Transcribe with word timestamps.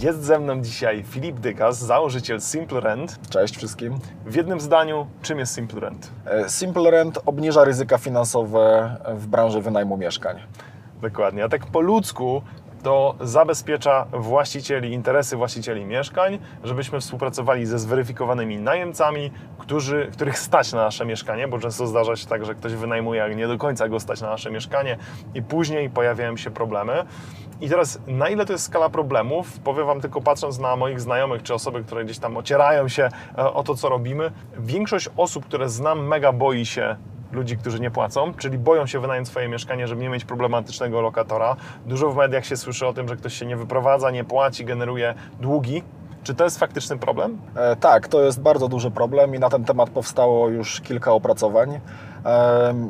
Jest 0.00 0.22
ze 0.22 0.38
mną 0.38 0.62
dzisiaj 0.62 1.02
Filip 1.02 1.40
Dygas, 1.40 1.78
założyciel 1.78 2.40
Simple 2.40 2.80
Rent. 2.80 3.30
Cześć 3.30 3.56
wszystkim. 3.56 3.98
W 4.26 4.34
jednym 4.34 4.60
zdaniu, 4.60 5.06
czym 5.22 5.38
jest 5.38 5.54
Simple 5.54 5.80
Rent? 5.80 6.10
E, 6.26 6.48
Simple 6.48 6.90
Rent 6.90 7.18
obniża 7.26 7.64
ryzyka 7.64 7.98
finansowe 7.98 8.96
w 9.14 9.26
branży 9.26 9.60
wynajmu 9.60 9.96
mieszkań. 9.96 10.36
Dokładnie. 11.02 11.44
A 11.44 11.48
tak 11.48 11.66
po 11.66 11.80
ludzku 11.80 12.42
to 12.82 13.14
zabezpiecza 13.20 14.06
właścicieli, 14.12 14.92
interesy 14.92 15.36
właścicieli 15.36 15.84
mieszkań, 15.84 16.38
żebyśmy 16.64 17.00
współpracowali 17.00 17.66
ze 17.66 17.78
zweryfikowanymi 17.78 18.58
najemcami, 18.58 19.30
którzy, 19.58 20.08
których 20.12 20.38
stać 20.38 20.72
na 20.72 20.82
nasze 20.82 21.06
mieszkanie, 21.06 21.48
bo 21.48 21.58
często 21.58 21.86
zdarza 21.86 22.16
się 22.16 22.26
tak, 22.26 22.44
że 22.44 22.54
ktoś 22.54 22.74
wynajmuje, 22.74 23.22
ale 23.22 23.34
nie 23.34 23.48
do 23.48 23.58
końca 23.58 23.88
go 23.88 24.00
stać 24.00 24.20
na 24.20 24.30
nasze 24.30 24.50
mieszkanie 24.50 24.96
i 25.34 25.42
później 25.42 25.90
pojawiają 25.90 26.36
się 26.36 26.50
problemy. 26.50 27.04
I 27.60 27.68
teraz, 27.68 28.00
na 28.06 28.28
ile 28.28 28.46
to 28.46 28.52
jest 28.52 28.64
skala 28.64 28.90
problemów, 28.90 29.58
powiem 29.58 29.86
Wam 29.86 30.00
tylko 30.00 30.20
patrząc 30.20 30.58
na 30.58 30.76
moich 30.76 31.00
znajomych 31.00 31.42
czy 31.42 31.54
osoby, 31.54 31.84
które 31.84 32.04
gdzieś 32.04 32.18
tam 32.18 32.36
ocierają 32.36 32.88
się 32.88 33.08
e, 33.38 33.52
o 33.52 33.62
to, 33.62 33.74
co 33.74 33.88
robimy, 33.88 34.32
większość 34.58 35.08
osób, 35.16 35.44
które 35.44 35.68
znam, 35.68 36.06
mega 36.06 36.32
boi 36.32 36.66
się 36.66 36.96
ludzi, 37.32 37.56
którzy 37.56 37.80
nie 37.80 37.90
płacą, 37.90 38.34
czyli 38.34 38.58
boją 38.58 38.86
się 38.86 39.00
wynająć 39.00 39.28
swoje 39.28 39.48
mieszkanie, 39.48 39.86
żeby 39.88 40.02
nie 40.02 40.08
mieć 40.08 40.24
problematycznego 40.24 41.00
lokatora. 41.00 41.56
Dużo 41.86 42.10
w 42.10 42.16
mediach 42.16 42.46
się 42.46 42.56
słyszy 42.56 42.86
o 42.86 42.92
tym, 42.92 43.08
że 43.08 43.16
ktoś 43.16 43.34
się 43.34 43.46
nie 43.46 43.56
wyprowadza, 43.56 44.10
nie 44.10 44.24
płaci, 44.24 44.64
generuje 44.64 45.14
długi. 45.40 45.82
Czy 46.22 46.34
to 46.34 46.44
jest 46.44 46.58
faktyczny 46.58 46.98
problem? 46.98 47.38
E, 47.56 47.76
tak, 47.76 48.08
to 48.08 48.22
jest 48.22 48.40
bardzo 48.40 48.68
duży 48.68 48.90
problem 48.90 49.34
i 49.34 49.38
na 49.38 49.50
ten 49.50 49.64
temat 49.64 49.90
powstało 49.90 50.48
już 50.48 50.80
kilka 50.80 51.12
opracowań. 51.12 51.80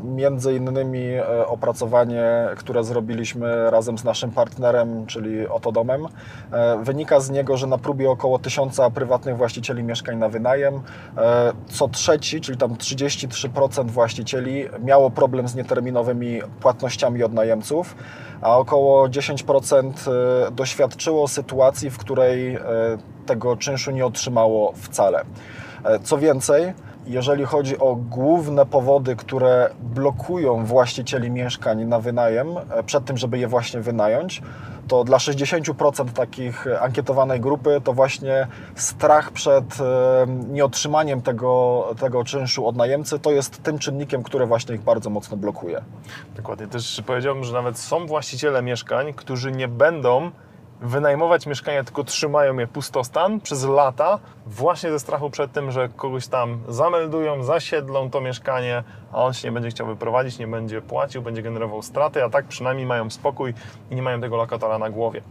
Między 0.04 0.54
innymi 0.54 1.04
e, 1.04 1.46
opracowanie, 1.46 2.24
które 2.56 2.84
zrobiliśmy 2.84 3.70
razem 3.70 3.98
z 3.98 4.04
naszym 4.04 4.30
partnerem, 4.30 5.06
czyli 5.06 5.48
Otodomem, 5.48 6.06
e, 6.52 6.78
wynika 6.84 7.20
z 7.20 7.30
niego, 7.30 7.56
że 7.56 7.66
na 7.66 7.78
próbie 7.78 8.10
około 8.10 8.38
tysiąca 8.38 8.90
prywatnych 8.90 9.36
właścicieli 9.36 9.82
mieszkań 9.82 10.16
na 10.16 10.28
wynajem, 10.28 10.74
e, 11.16 11.52
co 11.66 11.88
trzeci, 11.88 12.40
czyli 12.40 12.58
tam 12.58 12.76
33% 12.76 13.90
właścicieli 13.90 14.64
miało 14.84 15.10
problem 15.10 15.48
z 15.48 15.54
nieterminowymi 15.54 16.40
płatnościami 16.60 17.22
od 17.22 17.32
najemców, 17.32 17.96
a 18.40 18.58
około 18.58 19.08
10% 19.08 19.92
e, 20.08 20.50
doświadczyło 20.50 21.28
sytuacji, 21.28 21.90
w 21.90 21.98
której 21.98 22.58
tego 23.26 23.56
czynszu 23.56 23.90
nie 23.90 24.06
otrzymało 24.06 24.72
wcale. 24.72 25.24
Co 26.02 26.18
więcej, 26.18 26.72
jeżeli 27.06 27.44
chodzi 27.44 27.78
o 27.78 27.96
główne 27.96 28.66
powody, 28.66 29.16
które 29.16 29.70
blokują 29.80 30.64
właścicieli 30.64 31.30
mieszkań 31.30 31.84
na 31.84 32.00
wynajem 32.00 32.48
e, 32.70 32.82
przed 32.82 33.04
tym, 33.04 33.16
żeby 33.16 33.38
je 33.38 33.48
właśnie 33.48 33.80
wynająć, 33.80 34.42
to 34.88 35.04
dla 35.04 35.18
60% 35.18 36.12
takich 36.12 36.66
ankietowanej 36.80 37.40
grupy 37.40 37.80
to 37.84 37.92
właśnie 37.92 38.46
strach 38.74 39.30
przed 39.30 39.80
e, 39.80 40.26
nieotrzymaniem 40.48 41.22
tego, 41.22 41.84
tego 42.00 42.24
czynszu 42.24 42.66
od 42.66 42.76
najemcy 42.76 43.18
to 43.18 43.30
jest 43.30 43.62
tym 43.62 43.78
czynnikiem, 43.78 44.22
który 44.22 44.46
właśnie 44.46 44.74
ich 44.74 44.82
bardzo 44.82 45.10
mocno 45.10 45.36
blokuje. 45.36 45.82
Dokładnie. 46.36 46.66
Też 46.66 47.02
powiedziałbym, 47.06 47.44
że 47.44 47.52
nawet 47.52 47.78
są 47.78 48.06
właściciele 48.06 48.62
mieszkań, 48.62 49.12
którzy 49.12 49.52
nie 49.52 49.68
będą 49.68 50.30
wynajmować 50.80 51.46
mieszkania, 51.46 51.84
tylko 51.84 52.04
trzymają 52.04 52.58
je 52.58 52.66
pustostan 52.66 53.40
przez 53.40 53.64
lata, 53.64 54.18
właśnie 54.46 54.90
ze 54.90 55.00
strachu 55.00 55.30
przed 55.30 55.52
tym, 55.52 55.70
że 55.70 55.88
kogoś 55.88 56.26
tam 56.26 56.58
zameldują, 56.68 57.42
zasiedlą 57.42 58.10
to 58.10 58.20
mieszkanie, 58.20 58.84
a 59.12 59.24
on 59.24 59.32
się 59.32 59.48
nie 59.48 59.52
będzie 59.52 59.70
chciał 59.70 59.86
wyprowadzić, 59.86 60.38
nie 60.38 60.46
będzie 60.46 60.82
płacił, 60.82 61.22
będzie 61.22 61.42
generował 61.42 61.82
straty, 61.82 62.24
a 62.24 62.30
tak 62.30 62.46
przynajmniej 62.46 62.86
mają 62.86 63.10
spokój 63.10 63.54
i 63.90 63.94
nie 63.94 64.02
mają 64.02 64.20
tego 64.20 64.36
lokatora 64.36 64.78
na 64.78 64.90
głowie. 64.90 65.22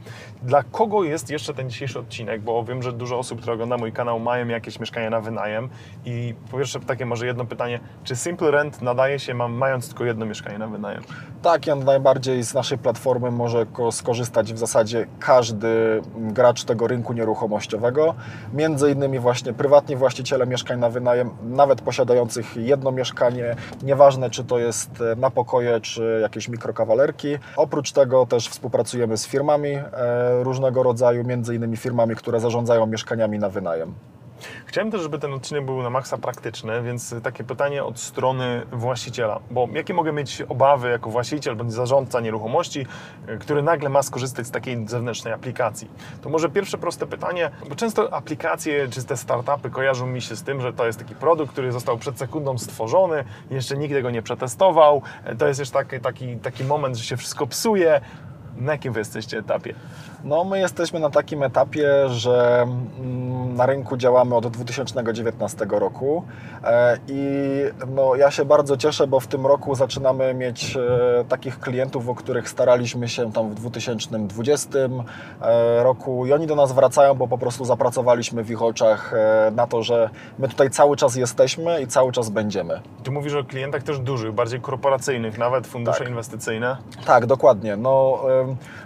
Dla 0.41 0.63
kogo 0.63 1.03
jest 1.03 1.29
jeszcze 1.29 1.53
ten 1.53 1.69
dzisiejszy 1.69 1.99
odcinek? 1.99 2.41
Bo 2.41 2.63
wiem, 2.63 2.83
że 2.83 2.93
dużo 2.93 3.19
osób, 3.19 3.37
które 3.37 3.53
ogląda 3.53 3.77
mój 3.77 3.91
kanał, 3.91 4.19
mają 4.19 4.47
jakieś 4.47 4.79
mieszkania 4.79 5.09
na 5.09 5.21
wynajem 5.21 5.69
i 6.05 6.35
po 6.51 6.57
pierwsze 6.57 6.79
takie 6.79 7.05
może 7.05 7.25
jedno 7.25 7.45
pytanie, 7.45 7.79
czy 8.03 8.15
Simple 8.15 8.51
Rent 8.51 8.81
nadaje 8.81 9.19
się, 9.19 9.33
mając 9.33 9.87
tylko 9.87 10.05
jedno 10.05 10.25
mieszkanie 10.25 10.57
na 10.57 10.67
wynajem? 10.67 11.03
Tak, 11.41 11.67
jak 11.67 11.83
najbardziej 11.83 12.43
z 12.43 12.53
naszej 12.53 12.77
platformy 12.77 13.31
może 13.31 13.65
ko- 13.65 13.91
skorzystać 13.91 14.53
w 14.53 14.57
zasadzie 14.57 15.07
każdy 15.19 15.38
gracz 16.15 16.63
tego 16.63 16.87
rynku 16.87 17.13
nieruchomościowego. 17.13 18.15
Między 18.53 18.91
innymi 18.91 19.19
właśnie 19.19 19.53
prywatni 19.53 19.95
właściciele 19.95 20.47
mieszkań 20.47 20.79
na 20.79 20.89
wynajem, 20.89 21.29
nawet 21.43 21.81
posiadających 21.81 22.57
jedno 22.57 22.91
mieszkanie, 22.91 23.55
nieważne 23.83 24.29
czy 24.29 24.43
to 24.43 24.59
jest 24.59 25.01
e, 25.01 25.15
na 25.15 25.29
pokoje, 25.29 25.81
czy 25.81 26.19
jakieś 26.21 26.47
mikrokawalerki. 26.47 27.37
Oprócz 27.55 27.91
tego 27.91 28.25
też 28.25 28.49
współpracujemy 28.49 29.17
z 29.17 29.27
firmami 29.27 29.69
e, 29.69 29.83
różnego 30.43 30.83
rodzaju, 30.83 31.23
między 31.23 31.55
innymi 31.55 31.77
firmami, 31.77 32.15
które 32.15 32.39
zarządzają 32.39 32.85
mieszkaniami 32.85 33.39
na 33.39 33.49
wynajem. 33.49 33.93
Chciałem 34.65 34.91
też, 34.91 35.01
żeby 35.01 35.19
ten 35.19 35.33
odcinek 35.33 35.65
był 35.65 35.83
na 35.83 35.89
maksa 35.89 36.17
praktyczny, 36.17 36.81
więc 36.81 37.15
takie 37.23 37.43
pytanie 37.43 37.83
od 37.83 37.99
strony 37.99 38.65
właściciela. 38.71 39.39
Bo 39.51 39.67
jakie 39.73 39.93
mogę 39.93 40.11
mieć 40.11 40.41
obawy 40.41 40.89
jako 40.89 41.09
właściciel 41.09 41.55
bądź 41.55 41.73
zarządca 41.73 42.19
nieruchomości, 42.19 42.85
który 43.39 43.61
nagle 43.61 43.89
ma 43.89 44.03
skorzystać 44.03 44.47
z 44.47 44.51
takiej 44.51 44.87
zewnętrznej 44.87 45.33
aplikacji? 45.33 45.91
To 46.21 46.29
może 46.29 46.49
pierwsze 46.49 46.77
proste 46.77 47.07
pytanie, 47.07 47.51
bo 47.69 47.75
często 47.75 48.13
aplikacje 48.13 48.87
czy 48.87 49.03
te 49.03 49.17
startupy 49.17 49.69
kojarzą 49.69 50.07
mi 50.07 50.21
się 50.21 50.35
z 50.35 50.43
tym, 50.43 50.61
że 50.61 50.73
to 50.73 50.85
jest 50.85 50.99
taki 50.99 51.15
produkt, 51.15 51.51
który 51.51 51.71
został 51.71 51.97
przed 51.97 52.17
sekundą 52.17 52.57
stworzony, 52.57 53.23
jeszcze 53.51 53.77
nikt 53.77 53.93
tego 53.93 54.09
nie 54.09 54.21
przetestował, 54.21 55.01
to 55.37 55.47
jest 55.47 55.59
już 55.59 55.69
taki, 55.69 55.99
taki, 55.99 56.37
taki 56.37 56.63
moment, 56.63 56.95
że 56.95 57.03
się 57.03 57.17
wszystko 57.17 57.47
psuje. 57.47 58.01
Na 58.57 58.71
jakim 58.71 58.93
wy 58.93 58.99
jesteście 58.99 59.37
etapie? 59.37 59.73
No, 60.23 60.43
my 60.43 60.59
jesteśmy 60.59 60.99
na 60.99 61.09
takim 61.09 61.43
etapie, 61.43 62.09
że 62.09 62.61
mm, 62.61 63.55
na 63.55 63.65
rynku 63.65 63.97
działamy 63.97 64.35
od 64.35 64.47
2019 64.47 65.65
roku 65.69 66.23
e, 66.63 66.97
i 67.07 67.19
no, 67.95 68.15
ja 68.15 68.31
się 68.31 68.45
bardzo 68.45 68.77
cieszę, 68.77 69.07
bo 69.07 69.19
w 69.19 69.27
tym 69.27 69.47
roku 69.47 69.75
zaczynamy 69.75 70.33
mieć 70.33 70.77
e, 70.77 71.25
takich 71.29 71.59
klientów, 71.59 72.09
o 72.09 72.15
których 72.15 72.49
staraliśmy 72.49 73.07
się 73.09 73.31
tam 73.31 73.49
w 73.49 73.55
2020 73.55 74.69
e, 74.79 75.83
roku 75.83 76.25
i 76.25 76.33
oni 76.33 76.47
do 76.47 76.55
nas 76.55 76.71
wracają, 76.71 77.15
bo 77.15 77.27
po 77.27 77.37
prostu 77.37 77.65
zapracowaliśmy 77.65 78.43
w 78.43 78.51
ich 78.51 78.61
oczach 78.61 79.13
na 79.51 79.67
to, 79.67 79.83
że 79.83 80.09
my 80.39 80.47
tutaj 80.47 80.69
cały 80.69 80.97
czas 80.97 81.15
jesteśmy 81.15 81.81
i 81.81 81.87
cały 81.87 82.11
czas 82.11 82.29
będziemy. 82.29 82.81
Tu 83.03 83.11
mówisz 83.11 83.33
o 83.33 83.43
klientach 83.43 83.83
też 83.83 83.99
dużych, 83.99 84.31
bardziej 84.31 84.61
korporacyjnych, 84.61 85.37
nawet 85.37 85.67
fundusze 85.67 85.99
Tak. 85.99 86.09
inwestycyjne. 86.09 86.77
Tak, 87.05 87.25
dokładnie. 87.25 87.77
No, 87.77 88.19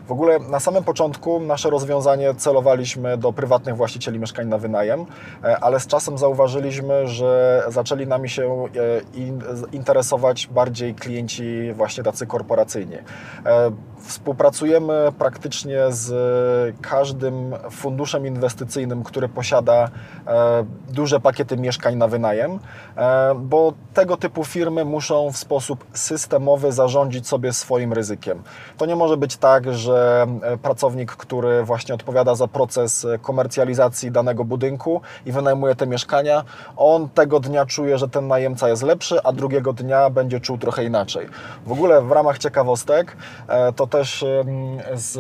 w 0.08 0.12
ogóle 0.12 0.40
na 0.40 0.60
samym 0.60 0.84
początku 0.84 1.23
nasze 1.40 1.70
rozwiązanie 1.70 2.36
celowaliśmy 2.36 3.18
do 3.18 3.34
prywatnych 3.34 3.76
właścicieli 3.76 4.20
mieszkań 4.20 4.48
na 4.48 4.58
wynajem, 4.58 5.06
e, 5.44 5.58
ale 5.60 5.80
z 5.80 5.88
czasem 5.88 6.18
zauważyliśmy, 6.18 7.08
że 7.08 7.64
zaczęli 7.68 8.08
nami 8.08 8.30
się 8.30 8.66
e, 9.16 9.18
in- 9.18 9.44
interesować 9.72 10.48
bardziej 10.48 10.96
klienci 10.96 11.74
właśnie 11.74 12.04
tacy 12.04 12.28
korporacyjni. 12.28 12.96
E, 13.46 13.72
Współpracujemy 14.04 15.12
praktycznie 15.20 15.80
z 15.90 16.12
każdym 16.82 17.56
funduszem 17.72 18.28
inwestycyjnym, 18.28 19.04
który 19.04 19.30
posiada 19.30 19.90
duże 20.90 21.20
pakiety 21.20 21.58
mieszkań 21.58 21.96
na 21.96 22.08
wynajem, 22.08 22.60
bo 23.36 23.74
tego 23.94 24.18
typu 24.18 24.44
firmy 24.46 24.86
muszą 24.86 25.32
w 25.32 25.38
sposób 25.38 25.86
systemowy 25.94 26.72
zarządzić 26.72 27.28
sobie 27.28 27.54
swoim 27.54 27.94
ryzykiem. 27.94 28.44
To 28.78 28.86
nie 28.86 28.96
może 28.96 29.18
być 29.18 29.38
tak, 29.38 29.74
że 29.74 30.28
e, 30.42 30.58
który 31.18 31.64
właśnie 31.64 31.96
odpowiada 31.96 32.36
za 32.36 32.48
proces 32.48 33.06
e, 33.06 33.20
komercjalizacji 33.20 34.12
danego 34.12 34.46
budynku 34.46 35.02
i 35.26 35.32
wynajmuje 35.32 35.76
te 35.76 35.88
mieszkania, 35.88 36.44
on 36.78 37.10
tego 37.10 37.40
dnia 37.40 37.66
czuje, 37.66 37.98
że 37.98 38.10
ten 38.10 38.28
najemca 38.28 38.70
jest 38.70 38.84
lepszy, 38.84 39.24
a 39.24 39.32
drugiego 39.32 39.74
dnia 39.74 40.10
będzie 40.10 40.40
czuł 40.40 40.58
trochę 40.58 40.84
inaczej. 40.84 41.28
W 41.66 41.72
ogóle 41.72 42.02
w 42.02 42.12
ramach 42.12 42.38
ciekawostek 42.38 43.18
e, 43.48 43.74
to 43.74 43.88
też 43.88 44.26
z, 44.94 45.12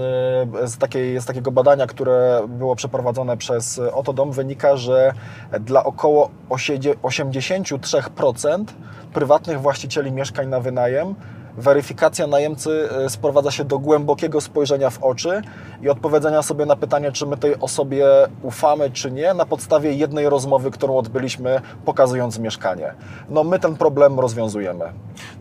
z, 0.72 0.78
takiej, 0.78 1.22
z 1.22 1.26
takiego 1.26 1.52
badania, 1.52 1.88
które 1.88 2.42
było 2.48 2.75
przeprowadzone 2.75 3.38
przez 3.38 3.80
Otodom 3.94 4.31
wynika, 4.31 4.78
że 4.78 5.13
dla 5.60 5.84
około 5.84 6.30
osiedzie- 6.50 6.96
83% 7.04 8.66
prywatnych 9.13 9.62
właścicieli 9.62 10.12
mieszkań 10.12 10.48
na 10.48 10.60
wynajem 10.60 11.16
weryfikacja 11.57 12.27
najemcy 12.27 12.89
e, 13.05 13.09
sprowadza 13.09 13.51
się 13.51 13.65
do 13.65 13.79
głębokiego 13.79 14.41
spojrzenia 14.41 14.89
w 14.89 15.03
oczy 15.03 15.41
i 15.81 15.89
odpowiedzenia 15.89 16.41
sobie 16.41 16.65
na 16.65 16.75
pytanie, 16.75 17.11
czy 17.11 17.25
my 17.25 17.38
tej 17.38 17.59
osobie 17.59 18.07
ufamy, 18.41 18.91
czy 18.91 19.11
nie, 19.11 19.33
na 19.33 19.45
podstawie 19.45 19.94
jednej 19.94 20.29
rozmowy, 20.29 20.71
którą 20.71 20.97
odbyliśmy, 20.97 21.61
pokazując 21.85 22.39
mieszkanie. 22.39 22.94
No 23.29 23.44
my 23.44 23.59
ten 23.59 23.75
problem 23.75 24.19
rozwiązujemy. 24.19 24.85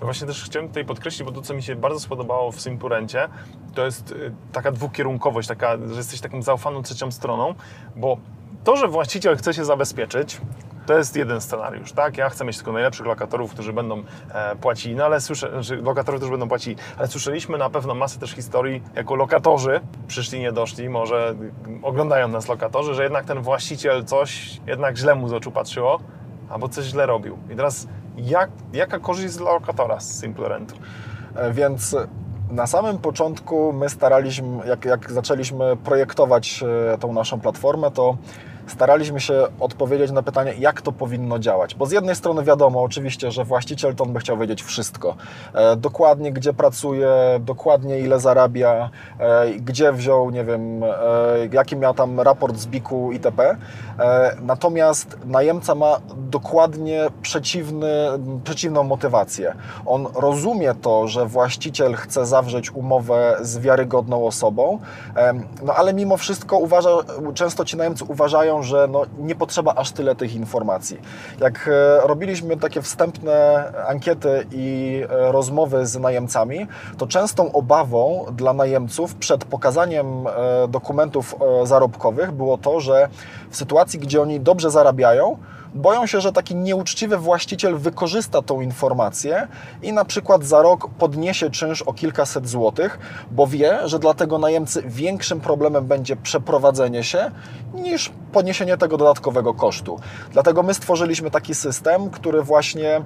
No 0.00 0.04
właśnie 0.04 0.26
też 0.26 0.44
chciałem 0.44 0.68
tutaj 0.68 0.84
podkreślić, 0.84 1.22
bo 1.22 1.32
to, 1.32 1.42
co 1.42 1.54
mi 1.54 1.62
się 1.62 1.76
bardzo 1.76 2.00
spodobało 2.00 2.52
w 2.52 2.60
Simpurencie, 2.60 3.28
to 3.74 3.84
jest 3.84 4.10
y, 4.10 4.32
taka 4.52 4.72
dwukierunkowość, 4.72 5.48
taka, 5.48 5.76
że 5.76 5.96
jesteś 5.96 6.20
taką 6.20 6.42
zaufaną 6.42 6.82
trzecią 6.82 7.10
stroną, 7.10 7.54
bo 7.96 8.16
to, 8.64 8.76
że 8.76 8.88
właściciel 8.88 9.36
chce 9.36 9.54
się 9.54 9.64
zabezpieczyć, 9.64 10.40
To 10.86 10.98
jest 10.98 11.16
jeden 11.16 11.40
scenariusz, 11.40 11.92
tak? 11.92 12.16
Ja 12.16 12.28
chcę 12.28 12.44
mieć 12.44 12.56
tylko 12.56 12.72
najlepszych 12.72 13.06
lokatorów, 13.06 13.52
którzy 13.52 13.72
będą 13.72 14.02
e, 14.34 14.56
płacili, 14.56 14.94
no 14.94 15.04
ale 15.04 15.20
słyszę, 15.20 15.50
znaczy 15.50 15.76
lokatorów, 15.76 16.18
którzy 16.20 16.30
będą 16.30 16.48
płacili, 16.48 16.76
ale 16.98 17.08
słyszeliśmy 17.08 17.58
na 17.58 17.70
pewno 17.70 17.94
masę 17.94 18.20
też 18.20 18.30
historii, 18.30 18.82
jako 18.94 19.14
lokatorzy, 19.14 19.80
przyszli, 20.06 20.40
nie 20.40 20.52
doszli, 20.52 20.88
może 20.88 21.28
mm, 21.28 21.84
oglądają 21.84 22.28
nas 22.28 22.48
lokatorzy, 22.48 22.94
że 22.94 23.02
jednak 23.02 23.24
ten 23.24 23.42
właściciel 23.42 24.04
coś 24.04 24.60
jednak 24.66 24.96
źle 24.96 25.14
mu 25.14 25.28
z 25.28 25.32
oczu 25.32 25.50
patrzyło, 25.50 26.00
albo 26.50 26.68
coś 26.68 26.84
źle 26.84 27.06
robił. 27.06 27.38
I 27.50 27.56
teraz 27.56 27.86
jak, 28.16 28.50
jaka 28.72 28.98
korzyść 28.98 29.36
dla 29.36 29.52
lokatora 29.52 30.00
z 30.00 30.20
Simple 30.20 30.48
Rentu? 30.48 30.74
E, 31.34 31.52
Więc 31.52 31.96
na 32.50 32.66
samym 32.66 32.98
początku 32.98 33.72
my 33.72 33.88
staraliśmy, 33.88 34.66
jak, 34.66 34.84
jak 34.84 35.12
zaczęliśmy 35.12 35.76
projektować 35.76 36.64
e, 36.94 36.98
tą 36.98 37.12
naszą 37.12 37.40
platformę, 37.40 37.90
to 37.90 38.16
staraliśmy 38.66 39.20
się 39.20 39.46
odpowiedzieć 39.60 40.10
na 40.10 40.22
pytanie, 40.22 40.54
jak 40.58 40.82
to 40.82 40.92
powinno 40.92 41.38
działać. 41.38 41.74
Bo 41.74 41.86
z 41.86 41.92
jednej 41.92 42.14
strony 42.14 42.44
wiadomo 42.44 42.82
oczywiście, 42.82 43.30
że 43.30 43.44
właściciel 43.44 43.94
to 43.94 44.04
on 44.04 44.12
by 44.12 44.20
chciał 44.20 44.38
wiedzieć 44.38 44.62
wszystko. 44.62 45.16
E, 45.54 45.76
dokładnie 45.76 46.32
gdzie 46.32 46.52
pracuje, 46.52 47.08
dokładnie 47.40 48.00
ile 48.00 48.20
zarabia, 48.20 48.90
e, 49.18 49.50
gdzie 49.50 49.92
wziął, 49.92 50.30
nie 50.30 50.44
wiem, 50.44 50.84
e, 50.84 50.88
jaki 51.52 51.76
miał 51.76 51.94
tam 51.94 52.20
raport 52.20 52.56
z 52.56 52.66
BIK-u 52.66 53.12
itp. 53.12 53.56
Natomiast 54.42 55.18
najemca 55.24 55.74
ma 55.74 55.96
dokładnie 56.16 57.06
przeciwny, 57.22 57.88
przeciwną 58.44 58.82
motywację. 58.82 59.54
On 59.86 60.06
rozumie 60.14 60.74
to, 60.74 61.08
że 61.08 61.26
właściciel 61.26 61.94
chce 61.94 62.26
zawrzeć 62.26 62.70
umowę 62.70 63.36
z 63.40 63.58
wiarygodną 63.58 64.26
osobą, 64.26 64.78
no 65.62 65.74
ale 65.74 65.94
mimo 65.94 66.16
wszystko 66.16 66.58
uważa, 66.58 66.90
często 67.34 67.64
ci 67.64 67.76
najemcy 67.76 68.04
uważają, 68.04 68.61
że 68.62 68.88
no, 68.90 69.02
nie 69.18 69.34
potrzeba 69.34 69.74
aż 69.74 69.92
tyle 69.92 70.14
tych 70.14 70.34
informacji. 70.34 70.98
Jak 71.40 71.68
e, 71.72 72.06
robiliśmy 72.06 72.56
takie 72.56 72.82
wstępne 72.82 73.64
ankiety 73.86 74.46
i 74.52 75.00
e, 75.10 75.32
rozmowy 75.32 75.86
z 75.86 75.98
najemcami, 75.98 76.66
to 76.98 77.06
częstą 77.06 77.52
obawą 77.52 78.26
dla 78.32 78.52
najemców 78.52 79.14
przed 79.14 79.44
pokazaniem 79.44 80.26
e, 80.26 80.30
dokumentów 80.68 81.34
zarobkowych 81.64 82.32
było 82.32 82.58
to, 82.58 82.80
że 82.80 83.08
w 83.50 83.56
sytuacji, 83.56 83.98
gdzie 83.98 84.22
oni 84.22 84.40
dobrze 84.40 84.70
zarabiają, 84.70 85.36
boją 85.74 86.06
się, 86.06 86.20
że 86.20 86.32
taki 86.32 86.56
nieuczciwy 86.56 87.16
właściciel 87.16 87.78
wykorzysta 87.78 88.42
tą 88.42 88.60
informację 88.60 89.48
i 89.82 89.92
na 89.92 90.04
przykład 90.04 90.44
za 90.44 90.62
rok 90.62 90.88
podniesie 90.98 91.50
czynsz 91.50 91.82
o 91.82 91.92
kilkaset 91.92 92.48
złotych, 92.48 92.98
bo 93.30 93.46
wie, 93.46 93.88
że 93.88 93.98
dla 93.98 94.14
tego 94.14 94.38
najemcy 94.38 94.82
większym 94.86 95.40
problemem 95.40 95.86
będzie 95.86 96.16
przeprowadzenie 96.16 97.04
się 97.04 97.30
niż 97.74 98.12
poniesienie 98.32 98.76
tego 98.76 98.96
dodatkowego 98.96 99.54
kosztu. 99.54 99.98
Dlatego 100.32 100.62
my 100.62 100.74
stworzyliśmy 100.74 101.30
taki 101.30 101.54
system, 101.54 102.10
który 102.10 102.42
właśnie 102.42 103.02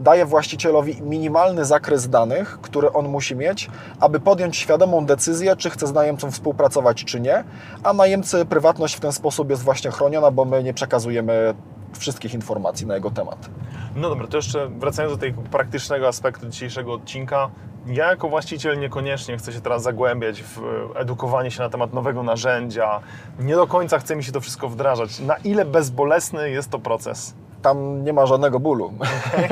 daje 0.00 0.26
właścicielowi 0.26 1.02
minimalny 1.02 1.64
zakres 1.64 2.08
danych, 2.08 2.58
który 2.62 2.92
on 2.92 3.08
musi 3.08 3.36
mieć, 3.36 3.70
aby 4.00 4.20
podjąć 4.20 4.56
świadomą 4.56 5.06
decyzję, 5.06 5.56
czy 5.56 5.70
chce 5.70 5.86
z 5.86 5.92
najemcą 5.92 6.30
współpracować, 6.30 7.04
czy 7.04 7.20
nie, 7.20 7.44
a 7.82 7.92
najemcy 7.92 8.44
prywatność 8.44 8.94
w 8.94 9.00
ten 9.00 9.12
sposób 9.12 9.50
jest 9.50 9.62
właśnie 9.62 9.90
chroniona, 9.90 10.30
bo 10.30 10.44
my 10.44 10.62
nie 10.62 10.74
przekazujemy 10.74 11.54
wszystkich 11.98 12.34
informacji 12.34 12.86
na 12.86 12.94
jego 12.94 13.10
temat. 13.10 13.50
No 13.96 14.08
dobra, 14.08 14.26
to 14.26 14.36
jeszcze 14.36 14.68
wracając 14.68 15.14
do 15.14 15.20
tego 15.20 15.42
praktycznego 15.42 16.08
aspektu 16.08 16.48
dzisiejszego 16.48 16.92
odcinka. 16.92 17.50
Ja 17.86 18.10
jako 18.10 18.28
właściciel 18.28 18.78
niekoniecznie 18.78 19.36
chcę 19.36 19.52
się 19.52 19.60
teraz 19.60 19.82
zagłębiać 19.82 20.42
w 20.42 20.60
edukowanie 20.94 21.50
się 21.50 21.62
na 21.62 21.68
temat 21.68 21.92
nowego 21.92 22.22
narzędzia. 22.22 23.00
Nie 23.38 23.54
do 23.54 23.66
końca 23.66 23.98
chce 23.98 24.16
mi 24.16 24.24
się 24.24 24.32
to 24.32 24.40
wszystko 24.40 24.68
wdrażać. 24.68 25.20
Na 25.20 25.36
ile 25.36 25.64
bezbolesny 25.64 26.50
jest 26.50 26.70
to 26.70 26.78
proces? 26.78 27.34
Tam 27.62 28.04
nie 28.04 28.12
ma 28.12 28.26
żadnego 28.26 28.60
bólu. 28.60 28.92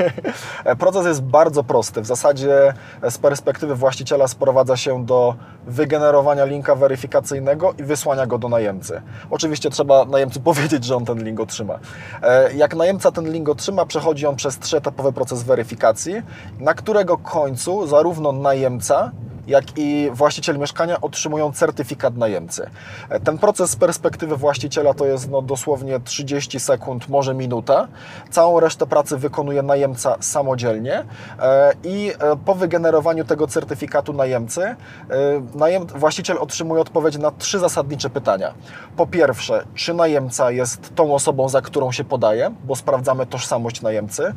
Proces 0.79 1.05
jest 1.05 1.21
bardzo 1.23 1.63
prosty. 1.63 2.01
W 2.01 2.05
zasadzie 2.05 2.73
z 3.09 3.17
perspektywy 3.17 3.75
właściciela 3.75 4.27
sprowadza 4.27 4.77
się 4.77 5.05
do 5.05 5.35
wygenerowania 5.67 6.45
linka 6.45 6.75
weryfikacyjnego 6.75 7.73
i 7.77 7.83
wysłania 7.83 8.25
go 8.27 8.37
do 8.37 8.49
najemcy. 8.49 9.01
Oczywiście 9.29 9.69
trzeba 9.69 10.05
najemcy 10.05 10.39
powiedzieć, 10.49 10.83
że 10.85 10.95
on 10.95 11.05
ten 11.05 11.23
link 11.23 11.39
otrzyma. 11.39 11.79
E, 12.23 12.53
Jak 12.53 12.75
najemca 12.75 13.11
ten 13.11 13.31
link 13.31 13.49
otrzyma, 13.49 13.85
przechodzi 13.85 14.25
on 14.25 14.35
przez 14.35 14.59
trzyetapowy 14.59 15.13
proces 15.13 15.43
weryfikacji, 15.43 16.13
na 16.59 16.73
którego 16.73 17.17
końcu 17.17 17.87
zarówno 17.87 18.31
najemca, 18.31 19.11
jak 19.49 19.65
i 19.77 20.09
właściciel 20.13 20.57
mieszkania 20.57 21.01
otrzymują 21.01 21.51
certyfikat 21.51 22.17
najemcy. 22.17 22.69
Ten 23.23 23.37
proces 23.37 23.69
z 23.69 23.75
perspektywy 23.75 24.37
właściciela 24.37 24.93
to 24.93 25.05
jest 25.05 25.29
no, 25.29 25.41
dosłownie 25.41 25.99
30 25.99 26.59
sekund, 26.59 27.09
może 27.09 27.33
minuta. 27.33 27.87
Całą 28.29 28.59
resztę 28.59 28.87
pracy 28.87 29.17
wykonuje 29.17 29.61
najemca 29.61 30.17
samodzielnie 30.19 31.03
e, 31.39 31.73
i 31.83 32.11
e, 32.19 32.35
po 32.45 32.55
wygenerowaniu 32.55 33.25
tego 33.25 33.47
certyfikatu 33.47 34.13
najemcy, 34.13 34.61
e, 34.61 34.75
najem, 35.55 35.85
właściciel 35.87 36.37
otrzymuje 36.37 36.81
odpowiedź 36.81 37.17
na 37.17 37.31
trzy 37.31 37.59
zasadnicze 37.59 38.09
pytania. 38.09 38.53
Po 38.97 39.07
pierwsze, 39.07 39.63
czy 39.75 39.93
najemca 39.93 40.51
jest 40.51 40.95
tą 40.95 41.13
osobą, 41.13 41.49
za 41.49 41.61
którą 41.61 41.91
się 41.91 42.03
podaje, 42.03 42.51
bo 42.63 42.75
sprawdzamy 42.75 43.25
tożsamość 43.25 43.81
najemcy. 43.81 44.33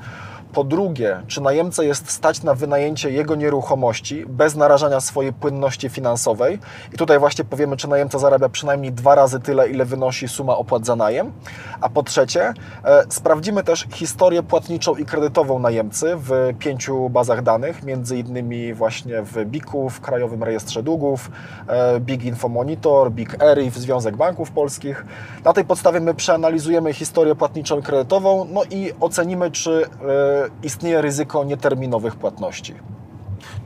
Po 0.52 0.64
drugie, 0.64 1.22
czy 1.26 1.40
najemca 1.40 1.82
jest 1.82 2.10
stać 2.10 2.43
na 2.43 2.54
wynajęcie 2.54 3.10
jego 3.10 3.34
nieruchomości 3.34 4.25
bez 4.26 4.56
narażania 4.56 5.00
swojej 5.00 5.32
płynności 5.32 5.88
finansowej. 5.88 6.58
I 6.94 6.96
tutaj 6.96 7.19
właśnie 7.19 7.44
powiemy, 7.44 7.76
czy 7.76 7.88
najemca 7.88 8.19
zarabia 8.19 8.49
przynajmniej 8.49 8.93
dwa 8.93 9.14
razy 9.14 9.40
tyle, 9.40 9.69
ile 9.69 9.84
wynosi 9.84 10.28
suma 10.28 10.56
opłat 10.56 10.87
za 10.87 10.96
najem. 10.96 11.32
A 11.81 11.88
po 11.88 12.02
trzecie, 12.02 12.54
e, 12.84 13.04
sprawdzimy 13.08 13.62
też 13.62 13.87
historię 13.93 14.43
płatniczą 14.43 14.96
i 14.96 15.04
kredytową 15.04 15.58
najemcy 15.58 16.12
w 16.16 16.55
pięciu 16.58 17.10
bazach 17.10 17.43
danych, 17.43 17.82
między 17.82 18.19
innymi 18.19 18.75
właśnie 18.75 19.22
w 19.22 19.44
BIK-u, 19.44 19.90
w 19.90 20.00
Krajowym 20.00 20.43
Rejestrze 20.43 20.82
Długów, 20.82 21.31
e, 21.69 22.00
BIG 22.00 22.25
Info 22.25 22.48
Monitor, 22.48 23.12
BIG 23.12 23.43
ERIF, 23.43 23.76
Związek 23.76 24.16
Banków 24.16 24.50
Polskich. 24.50 25.05
Na 25.44 25.52
tej 25.52 25.64
podstawie 25.64 26.00
my 26.00 26.14
przeanalizujemy 26.14 26.93
historię 26.93 27.34
płatniczą 27.34 27.78
i 27.78 27.82
kredytową, 27.82 28.46
no 28.52 28.62
i 28.70 28.93
ocenimy, 29.00 29.50
czy 29.50 29.84
e, 29.84 30.42
istnieje 30.62 31.03
ryzyko 31.03 31.44
nieterminowych 31.44 32.17
płatności. 32.17 32.75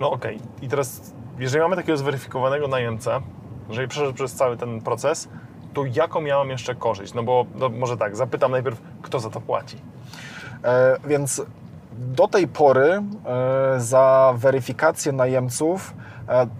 No 0.00 0.10
okej. 0.10 0.38
I 0.62 0.68
teraz, 0.68 1.14
jeżeli 1.38 1.62
mamy 1.62 1.76
takiego 1.76 1.98
zweryfikowanego 1.98 2.68
najemcę, 2.68 3.20
jeżeli 3.68 3.88
przeszedł 3.88 4.12
przez 4.12 4.34
cały 4.34 4.56
ten 4.56 4.80
proces, 4.80 5.28
to 5.74 5.84
jaką 5.84 6.24
ja 6.24 6.38
mam 6.38 6.50
jeszcze 6.50 6.74
korzyść? 6.74 7.14
No 7.14 7.22
bo 7.22 7.46
no 7.54 7.68
może 7.68 7.96
tak, 7.96 8.16
zapytam 8.16 8.50
najpierw, 8.50 8.80
kto 9.02 9.20
za 9.20 9.30
to 9.30 9.40
płaci? 9.40 9.76
E, 10.64 10.96
Więc 11.06 11.42
do 11.98 12.28
tej 12.28 12.48
pory 12.48 13.02
e, 13.26 13.80
za 13.80 14.34
weryfikację 14.36 15.12
najemców 15.12 15.94